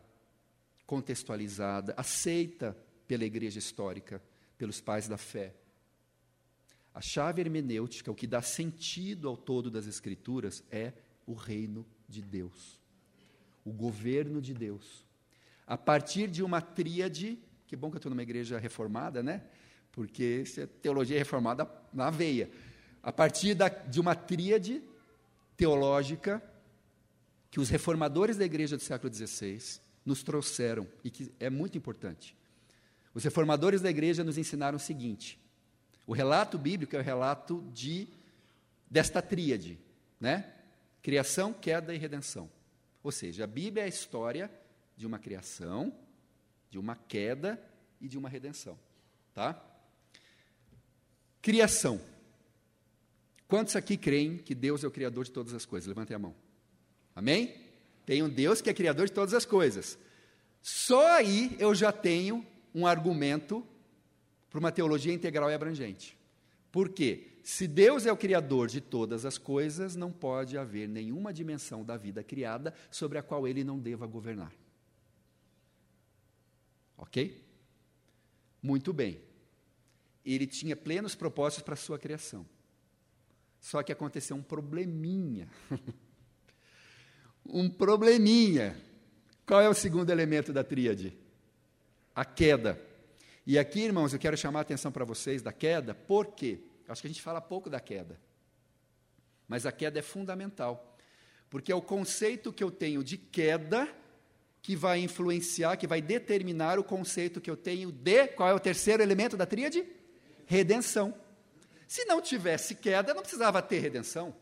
[0.86, 2.76] contextualizada, aceita
[3.08, 4.22] pela igreja histórica,
[4.56, 5.59] pelos pais da fé?
[6.94, 10.92] A chave hermenêutica, o que dá sentido ao todo das Escrituras, é
[11.26, 12.80] o reino de Deus,
[13.64, 15.08] o governo de Deus
[15.70, 19.40] a partir de uma tríade, que bom que eu estou numa igreja reformada, né?
[19.92, 22.50] Porque isso é teologia reformada na veia.
[23.00, 24.82] A partir da, de uma tríade
[25.56, 26.42] teológica
[27.52, 32.36] que os reformadores da igreja do século XVI nos trouxeram e que é muito importante.
[33.14, 35.38] Os reformadores da igreja nos ensinaram o seguinte:
[36.10, 38.08] o relato bíblico é o relato de
[38.90, 39.78] desta tríade,
[40.18, 40.52] né?
[41.00, 42.50] Criação, queda e redenção.
[43.00, 44.50] Ou seja, a Bíblia é a história
[44.96, 45.96] de uma criação,
[46.68, 47.62] de uma queda
[48.00, 48.76] e de uma redenção.
[49.32, 49.64] Tá?
[51.40, 52.00] Criação.
[53.46, 55.86] Quantos aqui creem que Deus é o Criador de todas as coisas?
[55.86, 56.34] Levantem a mão.
[57.14, 57.54] Amém?
[58.04, 59.96] Tem um Deus que é Criador de todas as coisas.
[60.60, 62.44] Só aí eu já tenho
[62.74, 63.64] um argumento
[64.50, 66.18] para uma teologia integral e abrangente.
[66.72, 67.28] Por quê?
[67.42, 71.96] Se Deus é o Criador de todas as coisas, não pode haver nenhuma dimensão da
[71.96, 74.52] vida criada sobre a qual ele não deva governar.
[76.98, 77.42] Ok?
[78.62, 79.20] Muito bem.
[80.24, 82.46] Ele tinha plenos propósitos para a sua criação.
[83.58, 85.48] Só que aconteceu um probleminha.
[87.44, 88.76] um probleminha.
[89.46, 91.16] Qual é o segundo elemento da tríade?
[92.14, 92.89] A queda.
[93.46, 97.06] E aqui, irmãos, eu quero chamar a atenção para vocês da queda, porque acho que
[97.06, 98.20] a gente fala pouco da queda.
[99.48, 100.96] Mas a queda é fundamental.
[101.48, 103.88] Porque é o conceito que eu tenho de queda
[104.62, 108.28] que vai influenciar, que vai determinar o conceito que eu tenho de.
[108.28, 109.84] Qual é o terceiro elemento da tríade?
[110.46, 111.14] Redenção.
[111.88, 114.34] Se não tivesse queda, não precisava ter redenção.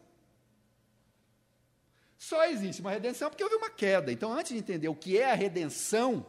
[2.18, 4.12] Só existe uma redenção porque houve uma queda.
[4.12, 6.26] Então, antes de entender o que é a redenção,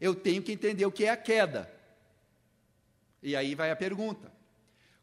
[0.00, 1.70] eu tenho que entender o que é a queda.
[3.24, 4.30] E aí vai a pergunta: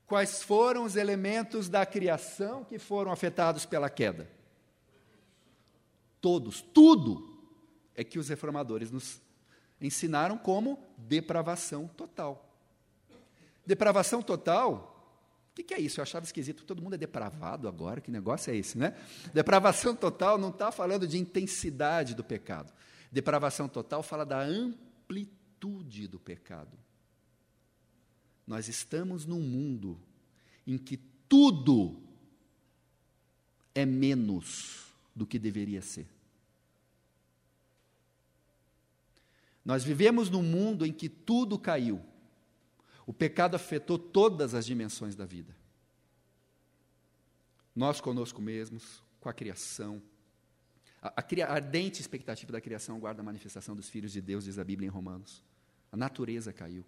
[0.05, 4.29] quais foram os elementos da criação que foram afetados pela queda?
[6.21, 7.27] Todos, tudo
[7.95, 9.19] é que os reformadores nos
[9.81, 12.47] ensinaram como depravação total.
[13.65, 15.17] Depravação total,
[15.51, 15.99] o que, que, é isso?
[15.99, 18.95] Eu achava esquisito, todo mundo é depravado agora, que negócio é esse, né?
[19.33, 22.71] Depravação total não está falando de intensidade do pecado.
[23.11, 26.80] Depravação total fala da amplitude do pecado.
[28.51, 29.97] Nós estamos num mundo
[30.67, 30.97] em que
[31.29, 32.03] tudo
[33.73, 36.05] é menos do que deveria ser.
[39.63, 42.03] Nós vivemos num mundo em que tudo caiu.
[43.05, 45.55] O pecado afetou todas as dimensões da vida.
[47.73, 50.01] Nós conosco mesmos, com a criação.
[51.01, 54.63] A, a, ardente expectativa da criação guarda a manifestação dos filhos de Deus, diz a
[54.65, 55.41] Bíblia em Romanos.
[55.89, 56.85] A natureza caiu.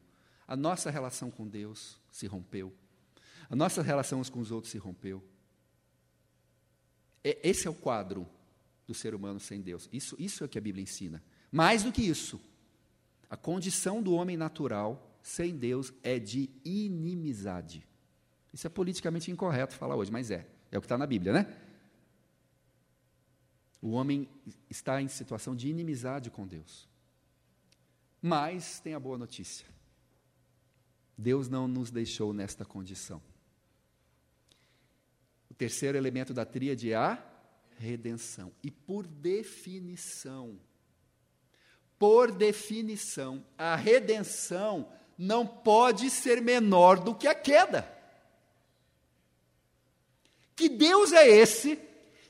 [0.48, 2.74] A nossa relação com Deus se rompeu.
[3.50, 5.24] A nossa relação com os outros se rompeu.
[7.24, 8.28] É, esse é o quadro
[8.86, 9.90] do ser humano sem Deus.
[9.92, 11.24] Isso, isso é o que a Bíblia ensina.
[11.52, 12.42] Mais do que isso,
[13.30, 17.88] a condição do homem natural sem Deus é de inimizade.
[18.54, 20.48] Isso é politicamente incorreto falar hoje, mas é.
[20.72, 21.58] É o que está na Bíblia, né?
[23.82, 24.30] O homem
[24.70, 26.88] está em situação de inimizade com Deus.
[28.22, 29.68] Mas tem a boa notícia.
[31.18, 33.22] Deus não nos deixou nesta condição.
[35.58, 37.24] terceiro elemento da tríade é a
[37.78, 38.52] redenção.
[38.64, 40.60] E por definição,
[41.98, 47.90] por definição, a redenção não pode ser menor do que a queda.
[50.56, 51.80] Que Deus é esse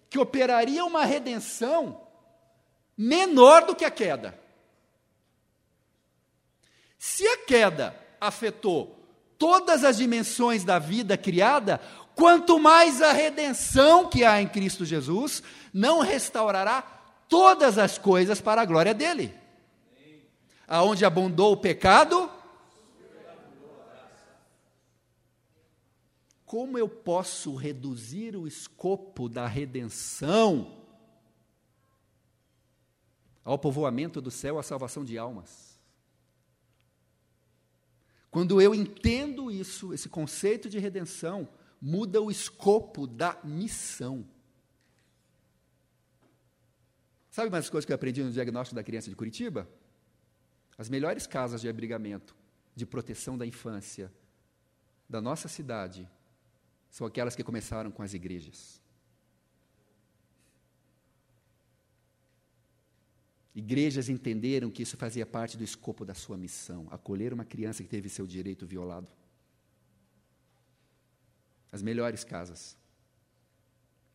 [0.10, 2.08] que operaria uma redenção
[2.98, 4.40] menor do que a queda?
[7.00, 9.00] Se a queda afetou
[9.38, 11.82] todas as dimensões da vida criada,
[12.16, 16.82] quanto mais a redenção que há em Cristo Jesus não restaurará
[17.28, 19.34] todas as coisas para a glória dele.
[20.66, 22.32] Aonde abundou o pecado,
[26.46, 30.78] como eu posso reduzir o escopo da redenção
[33.44, 35.73] ao povoamento do céu, à salvação de almas?
[38.34, 41.48] Quando eu entendo isso, esse conceito de redenção,
[41.80, 44.28] muda o escopo da missão.
[47.30, 49.70] Sabe mais coisas que eu aprendi no diagnóstico da criança de Curitiba?
[50.76, 52.36] As melhores casas de abrigamento,
[52.76, 54.12] de proteção da infância
[55.08, 56.10] da nossa cidade
[56.90, 58.82] são aquelas que começaram com as igrejas.
[63.56, 67.90] Igrejas entenderam que isso fazia parte do escopo da sua missão, acolher uma criança que
[67.90, 69.12] teve seu direito violado.
[71.72, 72.76] As melhores casas.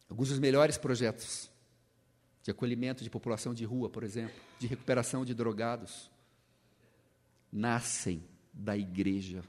[0.08, 1.50] Alguns dos melhores projetos
[2.42, 6.10] de acolhimento de população de rua, por exemplo, de recuperação de drogados,
[7.52, 9.44] nascem da igreja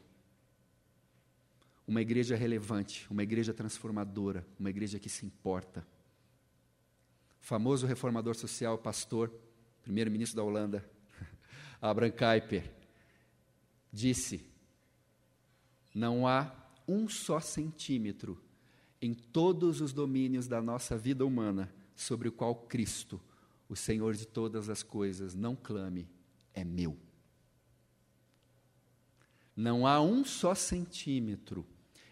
[1.90, 5.84] uma igreja relevante, uma igreja transformadora, uma igreja que se importa.
[7.42, 9.34] O famoso reformador social, pastor,
[9.90, 10.88] primeiro-ministro da Holanda,
[11.82, 12.72] Abraham Kuyper,
[13.92, 14.46] disse:
[15.96, 16.54] Não há
[16.88, 18.40] um só centímetro
[19.02, 23.20] em todos os domínios da nossa vida humana sobre o qual Cristo,
[23.68, 26.08] o Senhor de todas as coisas, não clame,
[26.54, 26.96] é meu.
[29.56, 31.66] Não há um só centímetro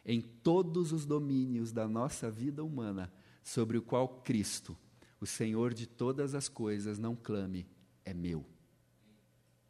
[0.03, 3.13] em todos os domínios da nossa vida humana,
[3.43, 4.75] sobre o qual Cristo,
[5.19, 7.67] o Senhor de todas as coisas, não clame,
[8.05, 8.45] é meu.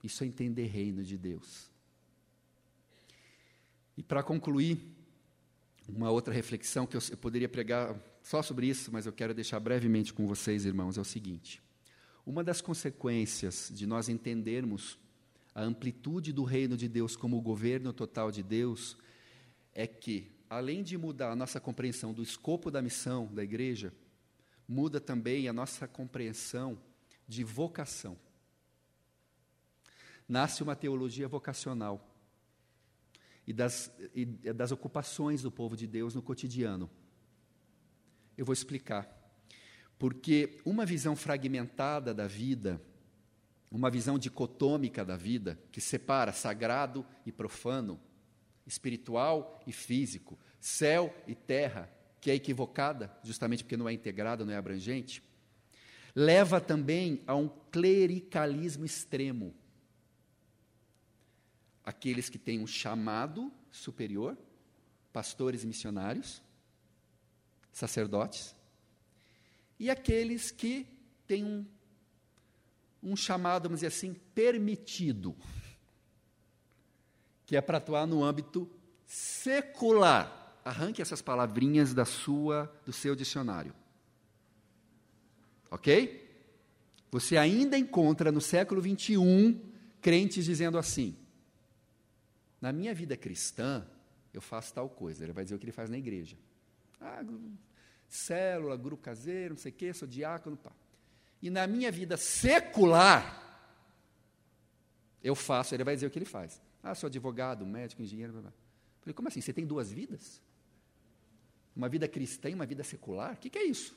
[0.04, 1.70] Isso é entender reino de Deus.
[3.98, 4.80] E para concluir,
[5.88, 9.60] uma outra reflexão que eu, eu poderia pregar só sobre isso, mas eu quero deixar
[9.60, 11.62] brevemente com vocês, irmãos, é o seguinte:
[12.26, 15.00] uma das consequências de nós entendermos
[15.56, 18.98] a amplitude do reino de Deus como o governo total de Deus
[19.74, 23.94] é que, além de mudar a nossa compreensão do escopo da missão da igreja,
[24.68, 26.78] muda também a nossa compreensão
[27.28, 28.18] de vocação.
[30.28, 32.06] Nasce uma teologia vocacional
[33.46, 36.90] e das, e das ocupações do povo de Deus no cotidiano.
[38.38, 39.10] Eu vou explicar.
[39.98, 42.82] Porque uma visão fragmentada da vida,
[43.72, 48.00] uma visão dicotômica da vida, que separa sagrado e profano,
[48.66, 51.90] espiritual e físico, céu e terra,
[52.28, 55.24] que é equivocada, justamente porque não é integrada, não é abrangente,
[56.14, 59.56] leva também a um clericalismo extremo.
[61.86, 64.38] Aqueles que têm um chamado superior,
[65.14, 66.42] pastores e missionários,
[67.72, 68.54] sacerdotes,
[69.80, 70.86] e aqueles que
[71.26, 71.66] têm um,
[73.02, 75.34] um chamado, vamos dizer assim, permitido
[77.46, 78.70] que é para atuar no âmbito
[79.06, 80.37] secular.
[80.68, 83.74] Arranque essas palavrinhas da sua, do seu dicionário.
[85.72, 86.28] Ok?
[87.10, 89.62] Você ainda encontra no século 21
[90.02, 91.16] crentes dizendo assim:
[92.60, 93.88] na minha vida cristã,
[94.34, 95.24] eu faço tal coisa.
[95.24, 96.38] Ele vai dizer o que ele faz na igreja.
[97.00, 97.24] Ah,
[98.10, 100.58] célula, grupo caseiro, não sei o quê, sou diácono.
[100.58, 100.74] Pá.
[101.42, 103.24] E na minha vida secular,
[105.24, 106.62] eu faço, ele vai dizer o que ele faz.
[106.84, 108.34] Ah, sou advogado, médico, engenheiro.
[108.34, 108.54] Blá, blá.
[109.00, 109.40] Falei, como assim?
[109.40, 110.46] Você tem duas vidas?
[111.78, 113.34] Uma vida cristã e uma vida secular?
[113.34, 113.96] O que, que é isso?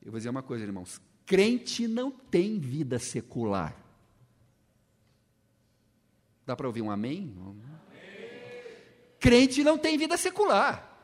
[0.00, 1.00] Eu vou dizer uma coisa, irmãos.
[1.26, 3.76] Crente não tem vida secular.
[6.46, 7.36] Dá para ouvir um amém?
[7.36, 7.60] amém?
[9.18, 10.96] Crente não tem vida secular.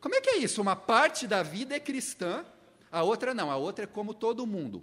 [0.00, 0.62] Como é que é isso?
[0.62, 2.42] Uma parte da vida é cristã,
[2.90, 4.82] a outra não, a outra é como todo mundo.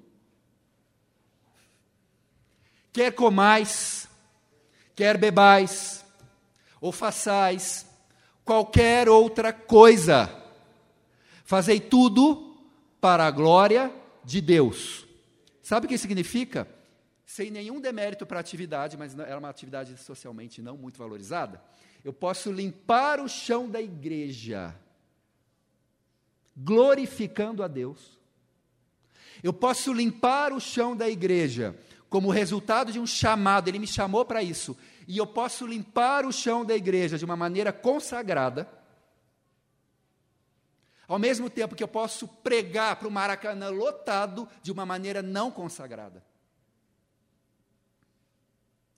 [2.94, 4.08] Quer comais,
[4.96, 6.06] quer bebais,
[6.80, 7.91] ou façais
[8.46, 10.30] qualquer outra coisa,
[11.44, 12.58] fazei tudo
[13.00, 15.06] para a glória de Deus.
[15.62, 16.68] Sabe o que significa?
[17.26, 21.62] Sem nenhum demérito para a atividade, mas era uma atividade socialmente não muito valorizada.
[22.04, 24.76] Eu posso limpar o chão da igreja
[26.56, 28.20] glorificando a Deus.
[29.42, 31.76] Eu posso limpar o chão da igreja
[32.10, 34.78] como resultado de um chamado, ele me chamou para isso.
[35.08, 38.68] E eu posso limpar o chão da igreja de uma maneira consagrada.
[41.08, 45.52] Ao mesmo tempo que eu posso pregar para o Maracanã lotado de uma maneira não
[45.52, 46.24] consagrada.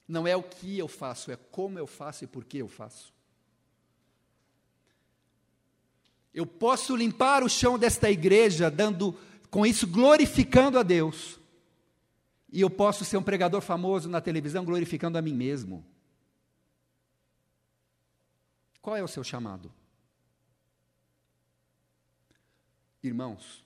[0.06, 3.12] Não é o que eu faço, é como eu faço e por que eu faço.
[6.32, 9.16] Eu posso limpar o chão desta igreja, dando
[9.50, 11.38] com isso glorificando a Deus.
[12.52, 15.84] E eu posso ser um pregador famoso na televisão glorificando a mim mesmo.
[18.84, 19.72] Qual é o seu chamado?
[23.02, 23.64] Irmãos,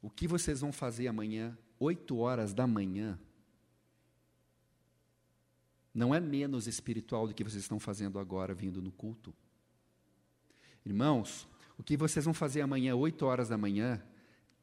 [0.00, 3.20] o que vocês vão fazer amanhã, oito horas da manhã,
[5.92, 9.34] não é menos espiritual do que vocês estão fazendo agora, vindo no culto.
[10.82, 14.02] Irmãos, o que vocês vão fazer amanhã, 8 horas da manhã,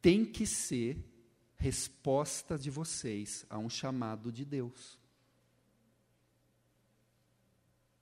[0.02, 0.98] tem que ser
[1.58, 4.98] resposta de vocês a um chamado de Deus.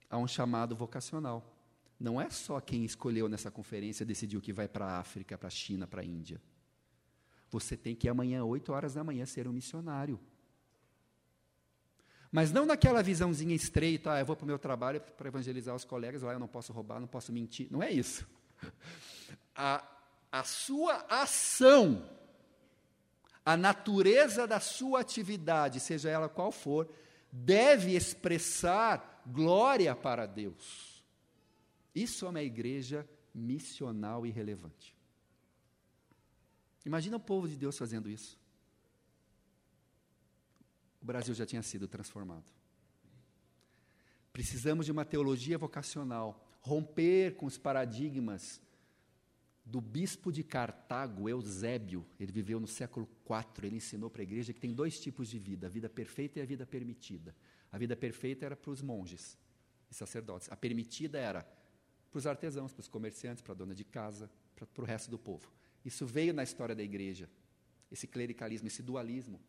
[0.09, 1.56] A um chamado vocacional.
[1.99, 5.51] Não é só quem escolheu nessa conferência decidiu que vai para a África, para a
[5.51, 6.39] China, para a Índia.
[7.49, 10.19] Você tem que amanhã, 8 horas da manhã, ser um missionário.
[12.31, 15.85] Mas não naquela visãozinha estreita, ah, eu vou para o meu trabalho para evangelizar os
[15.85, 17.67] colegas, lá eu não posso roubar, não posso mentir.
[17.71, 18.27] Não é isso.
[19.59, 19.83] A,
[20.31, 22.07] a sua ação,
[23.43, 26.87] a natureza da sua atividade, seja ela qual for,
[27.31, 30.96] deve expressar glória para Deus.
[31.97, 34.95] Isso é uma igreja missional e relevante.
[36.85, 38.37] Imagina o povo de Deus fazendo isso
[41.01, 42.43] o Brasil já tinha sido transformado.
[44.33, 48.61] Precisamos de uma teologia vocacional, romper com os paradigmas
[49.65, 52.05] do bispo de Cartago, Eusébio.
[52.19, 55.39] Ele viveu no século IV, ele ensinou para a igreja que tem dois tipos de
[55.39, 57.35] vida: a vida perfeita e a vida permitida.
[57.71, 59.37] A vida perfeita era para os monges
[59.89, 61.47] e sacerdotes, a permitida era
[62.11, 65.09] para os artesãos, para os comerciantes, para a dona de casa, para, para o resto
[65.09, 65.51] do povo.
[65.83, 67.29] Isso veio na história da igreja,
[67.91, 69.39] esse clericalismo, esse dualismo.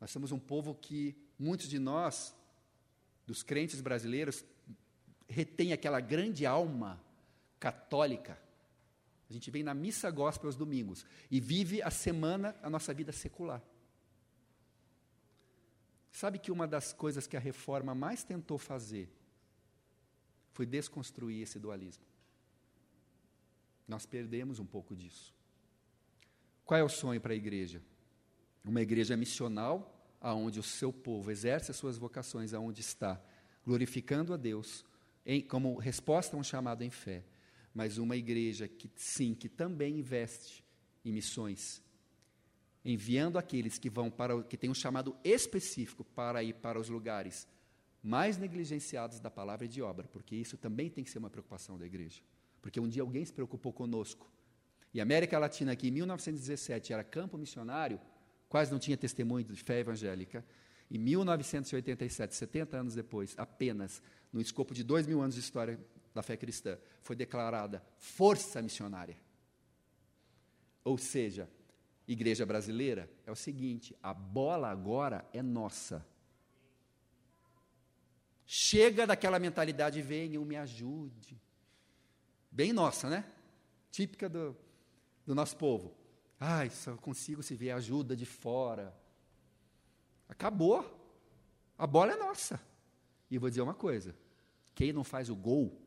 [0.00, 2.34] Nós somos um povo que muitos de nós,
[3.26, 4.44] dos crentes brasileiros,
[5.28, 7.02] retém aquela grande alma
[7.58, 8.38] católica.
[9.28, 13.12] A gente vem na missa gospel aos domingos e vive a semana a nossa vida
[13.12, 13.62] secular.
[16.10, 19.08] Sabe que uma das coisas que a reforma mais tentou fazer
[20.58, 22.02] foi desconstruir esse dualismo.
[23.86, 25.32] Nós perdemos um pouco disso.
[26.64, 27.80] Qual é o sonho para a igreja?
[28.64, 33.22] uma igreja missional, aonde o seu povo exerce as suas vocações aonde está,
[33.64, 34.84] glorificando a Deus,
[35.24, 37.22] em, como resposta a um chamado em fé,
[37.72, 40.64] mas uma igreja que sim, que também investe
[41.04, 41.80] em missões,
[42.84, 47.46] enviando aqueles que vão para que têm um chamado específico para ir para os lugares
[48.02, 51.78] mais negligenciados da palavra e de obra, porque isso também tem que ser uma preocupação
[51.78, 52.22] da igreja.
[52.60, 54.30] Porque um dia alguém se preocupou conosco.
[54.92, 58.00] E a América Latina, que em 1917 era campo missionário,
[58.48, 60.44] quase não tinha testemunho de fé evangélica.
[60.90, 65.78] Em 1987, 70 anos depois, apenas, no escopo de dois mil anos de história
[66.14, 69.16] da fé cristã, foi declarada força missionária.
[70.82, 71.48] Ou seja,
[72.06, 76.04] igreja brasileira, é o seguinte: a bola agora é nossa.
[78.50, 81.38] Chega daquela mentalidade, venham, me ajude.
[82.50, 83.30] Bem nossa, né?
[83.90, 84.56] Típica do,
[85.26, 85.94] do nosso povo.
[86.40, 88.98] Ai, só consigo se ver ajuda de fora.
[90.26, 90.82] Acabou.
[91.76, 92.58] A bola é nossa.
[93.30, 94.16] E vou dizer uma coisa:
[94.74, 95.78] quem não faz o gol,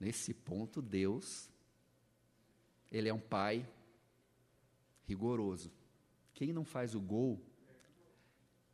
[0.00, 1.50] nesse ponto, Deus,
[2.90, 3.68] Ele é um pai
[5.04, 5.70] rigoroso.
[6.32, 7.38] Quem não faz o gol,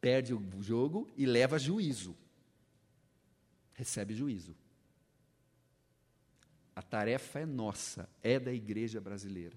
[0.00, 2.16] perde o jogo e leva juízo.
[3.74, 4.54] Recebe juízo.
[6.74, 9.56] A tarefa é nossa, é da igreja brasileira.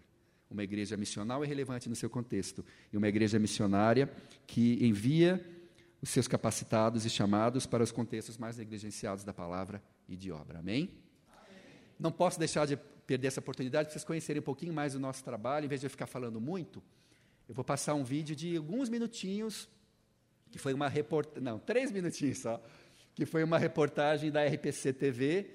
[0.49, 4.11] Uma igreja missional é relevante no seu contexto, e uma igreja missionária
[4.45, 5.43] que envia
[6.01, 10.59] os seus capacitados e chamados para os contextos mais negligenciados da palavra e de obra.
[10.59, 10.91] Amém?
[11.27, 11.63] Amém?
[11.99, 15.23] Não posso deixar de perder essa oportunidade para vocês conhecerem um pouquinho mais do nosso
[15.23, 16.83] trabalho, em vez de eu ficar falando muito.
[17.47, 19.69] Eu vou passar um vídeo de alguns minutinhos,
[20.51, 22.61] que foi uma reportagem, não, três minutinhos só,
[23.17, 25.49] que foi uma reportagem da RPC TV,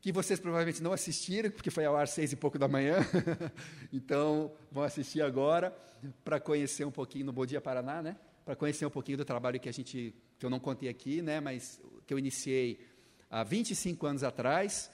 [0.00, 2.98] que vocês provavelmente não assistiram, porque foi ao ar seis e pouco da manhã.
[3.92, 5.76] então, vão assistir agora
[6.22, 8.16] para conhecer um pouquinho no Bom Dia Paraná, né?
[8.44, 11.40] Para conhecer um pouquinho do trabalho que a gente, que eu não contei aqui, né?
[11.40, 12.86] Mas que eu iniciei
[13.28, 14.88] há 25 anos atrás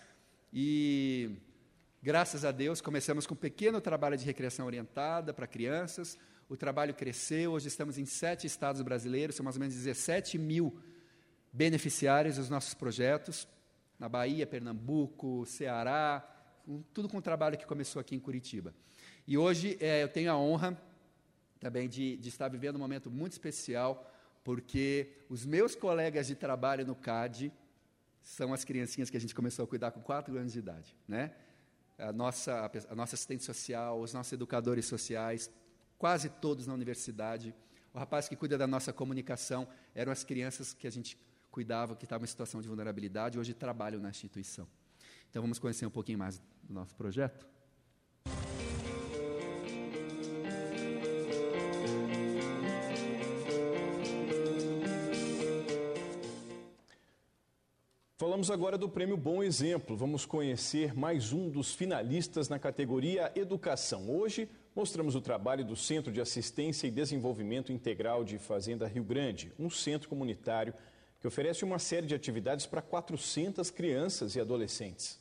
[0.51, 1.31] e
[2.01, 6.17] Graças a Deus, começamos com um pequeno trabalho de recreação orientada para crianças.
[6.49, 10.81] O trabalho cresceu, hoje estamos em sete estados brasileiros, são mais ou menos 17 mil
[11.59, 13.49] beneficiários dos nossos projetos,
[13.99, 16.25] na Bahia, Pernambuco, Ceará,
[16.95, 18.73] tudo com o trabalho que começou aqui em Curitiba.
[19.27, 20.81] E hoje é, eu tenho a honra
[21.59, 24.09] também de, de estar vivendo um momento muito especial,
[24.45, 27.53] porque os meus colegas de trabalho no CAD
[28.23, 31.33] são as criancinhas que a gente começou a cuidar com quatro anos de idade, né?
[31.99, 35.51] a nossa, a nossa assistente social, os nossos educadores sociais,
[35.99, 37.53] quase todos na universidade.
[37.93, 41.19] O rapaz que cuida da nossa comunicação eram as crianças que a gente
[41.51, 44.67] cuidava, que estavam em situação de vulnerabilidade, hoje trabalham na instituição.
[45.31, 47.47] Então vamos conhecer um pouquinho mais do nosso projeto?
[58.17, 59.97] Falamos agora do prêmio Bom Exemplo.
[59.97, 64.11] Vamos conhecer mais um dos finalistas na categoria Educação.
[64.11, 69.53] Hoje mostramos o trabalho do Centro de Assistência e Desenvolvimento Integral de Fazenda Rio Grande,
[69.59, 70.75] um centro comunitário
[71.21, 75.19] que oferece uma série de atividades para 400 crianças e adolescentes.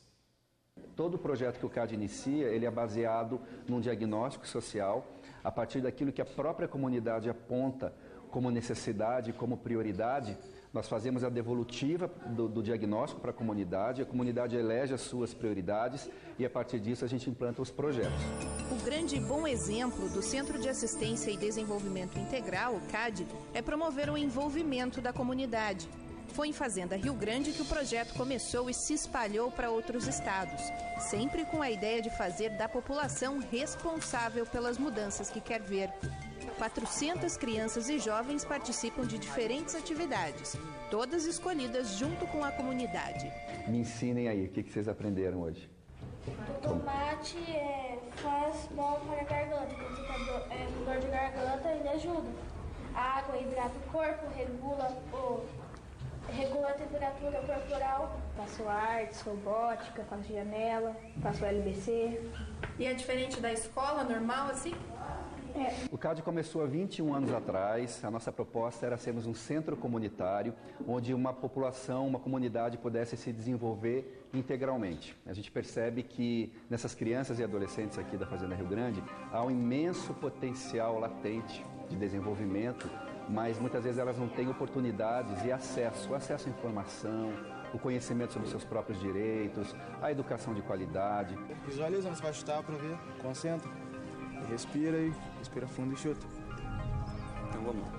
[0.95, 5.07] Todo o projeto que o CAD inicia, ele é baseado num diagnóstico social,
[5.43, 7.93] a partir daquilo que a própria comunidade aponta
[8.29, 10.37] como necessidade, como prioridade,
[10.77, 15.33] nós fazemos a devolutiva do, do diagnóstico para a comunidade, a comunidade elege as suas
[15.33, 16.07] prioridades
[16.37, 18.21] e a partir disso a gente implanta os projetos.
[18.71, 23.25] O grande bom exemplo do Centro de Assistência e Desenvolvimento Integral, o CAD,
[23.55, 25.89] é promover o envolvimento da comunidade.
[26.27, 30.61] Foi em Fazenda Rio Grande que o projeto começou e se espalhou para outros estados,
[30.99, 35.91] sempre com a ideia de fazer da população responsável pelas mudanças que quer ver.
[36.57, 40.57] 400 crianças e jovens participam de diferentes atividades,
[40.89, 43.31] todas escolhidas junto com a comunidade.
[43.67, 45.69] Me ensinem aí, o que vocês aprenderam hoje?
[46.27, 51.07] O tomate é, faz bom para a garganta, quando você está é, com dor de
[51.07, 52.29] garganta, ele ajuda.
[52.95, 55.45] A água hidrata o corpo, regula, o,
[56.31, 58.19] regula a temperatura corporal.
[58.35, 62.21] Faço artes, robótica, faço janela, faço LBC.
[62.79, 64.73] E é diferente da escola normal, assim?
[65.57, 65.73] É.
[65.91, 68.03] O CAD começou há 21 anos atrás.
[68.03, 70.53] A nossa proposta era sermos um centro comunitário
[70.87, 75.17] onde uma população, uma comunidade pudesse se desenvolver integralmente.
[75.25, 79.49] A gente percebe que nessas crianças e adolescentes aqui da Fazenda Rio Grande há um
[79.49, 82.89] imenso potencial latente de desenvolvimento,
[83.29, 87.33] mas muitas vezes elas não têm oportunidades e acesso, acesso à informação,
[87.73, 91.37] o conhecimento sobre seus próprios direitos, a educação de qualidade.
[91.65, 93.69] Visualiza, você vai chutar para ver, concentra,
[94.49, 95.13] respira e
[95.47, 96.27] Respira fundo e chuta.
[97.47, 97.93] Então vamos lá.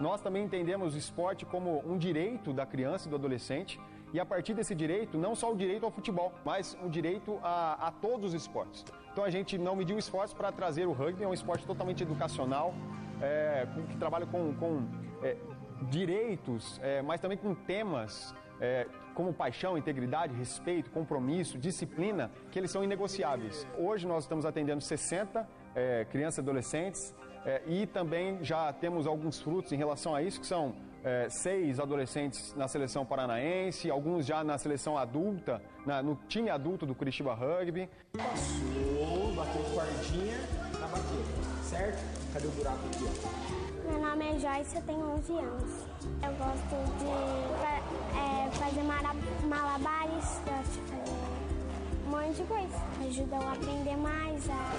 [0.00, 3.80] Nós também entendemos o esporte como um direito da criança e do adolescente
[4.12, 7.86] e a partir desse direito, não só o direito ao futebol, mas o direito a,
[7.86, 8.84] a todos os esportes.
[9.12, 12.74] Então a gente não mediu esforço para trazer o rugby, é um esporte totalmente educacional,
[13.22, 14.82] é, que trabalha com, com
[15.22, 15.36] é,
[15.82, 22.70] direitos, é, mas também com temas é, como paixão, integridade, respeito, compromisso, disciplina, que eles
[22.70, 23.66] são inegociáveis.
[23.76, 29.40] Hoje nós estamos atendendo 60 é, crianças e adolescentes é, e também já temos alguns
[29.40, 34.42] frutos em relação a isso, que são é, seis adolescentes na seleção paranaense, alguns já
[34.42, 37.88] na seleção adulta, na, no time adulto do Curitiba Rugby.
[38.12, 40.38] Passou, bateu guardinha
[40.80, 42.32] na baqueta, certo?
[42.32, 43.67] Cadê o buraco aqui?
[43.88, 45.72] Meu nome é Joyce, eu tenho 11 anos.
[46.22, 47.06] Eu gosto de
[48.18, 51.16] é, fazer malabares, gosto de fazer
[52.06, 52.76] um monte de coisa.
[53.06, 54.72] Ajuda eu a aprender mais, a,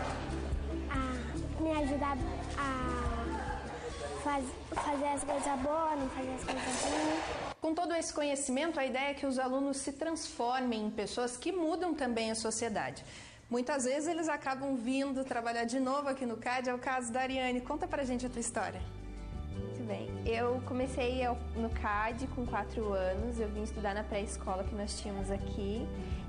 [0.94, 2.18] a me ajudar
[2.56, 3.50] a
[4.24, 4.46] faz,
[4.76, 7.56] fazer as coisas boas, não fazer as coisas ruins.
[7.60, 11.52] Com todo esse conhecimento, a ideia é que os alunos se transformem em pessoas que
[11.52, 13.04] mudam também a sociedade.
[13.50, 17.22] Muitas vezes eles acabam vindo trabalhar de novo aqui no CAD, é o caso da
[17.22, 17.60] Ariane.
[17.60, 18.99] Conta pra gente a tua história
[19.90, 20.08] bem.
[20.24, 21.22] Eu comecei
[21.56, 25.88] no CAD com 4 anos, eu vim estudar na pré-escola que nós tínhamos aqui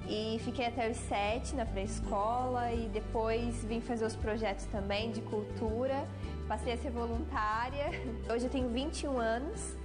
[0.09, 5.21] e fiquei até os 7 na pré-escola e depois vim fazer os projetos também de
[5.21, 6.09] cultura,
[6.49, 7.91] passei a ser voluntária.
[8.33, 9.77] Hoje eu tenho 21 anos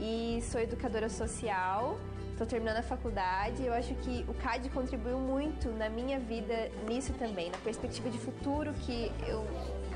[0.00, 1.96] e sou educadora social.
[2.32, 3.64] Estou terminando a faculdade.
[3.64, 8.18] Eu acho que o CAD contribuiu muito na minha vida nisso também, na perspectiva de
[8.18, 9.46] futuro que eu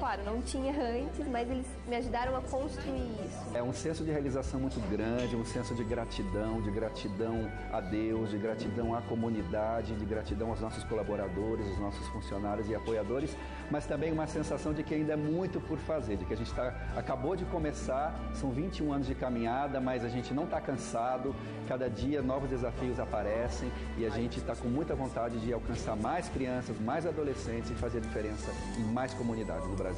[0.04, 3.56] claro, não tinha antes, mas eles me ajudaram a construir isso.
[3.56, 8.28] É um senso de realização muito grande, um senso de gratidão, de gratidão a Deus,
[8.28, 13.34] de gratidão à comunidade, de gratidão aos nossos colaboradores, aos nossos funcionários e apoiadores,
[13.70, 16.52] mas também uma sensação de que ainda é muito por fazer, de que a gente
[16.52, 21.34] tá, acabou de começar, são 21 anos de caminhada, mas a gente não está cansado,
[21.66, 26.28] cada dia novos desafios aparecem e a gente está com muita vontade de alcançar mais
[26.28, 29.93] crianças, mais adolescentes e fazer diferença em mais comunidades do Brasil.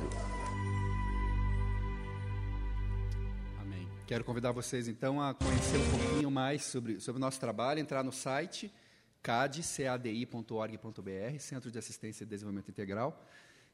[3.61, 3.89] Amém.
[4.07, 8.03] Quero convidar vocês então a conhecer um pouquinho mais sobre, sobre o nosso trabalho, entrar
[8.03, 8.73] no site
[9.23, 13.27] cadi.org.br, Centro de Assistência e Desenvolvimento Integral,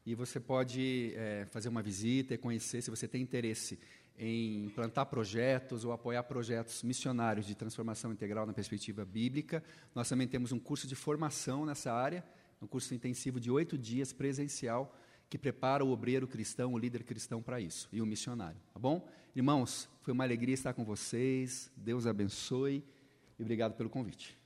[0.03, 3.79] e você pode é, fazer uma visita e conhecer, se você tem interesse
[4.17, 9.63] em implantar projetos ou apoiar projetos missionários de transformação integral na perspectiva bíblica.
[9.93, 12.23] Nós também temos um curso de formação nessa área,
[12.61, 14.95] um curso intensivo de oito dias presencial
[15.33, 19.09] que prepara o obreiro cristão, o líder cristão para isso e o missionário, tá bom?
[19.35, 21.71] Irmãos, foi uma alegria estar com vocês.
[21.75, 22.83] Deus abençoe
[23.39, 24.37] e obrigado pelo convite.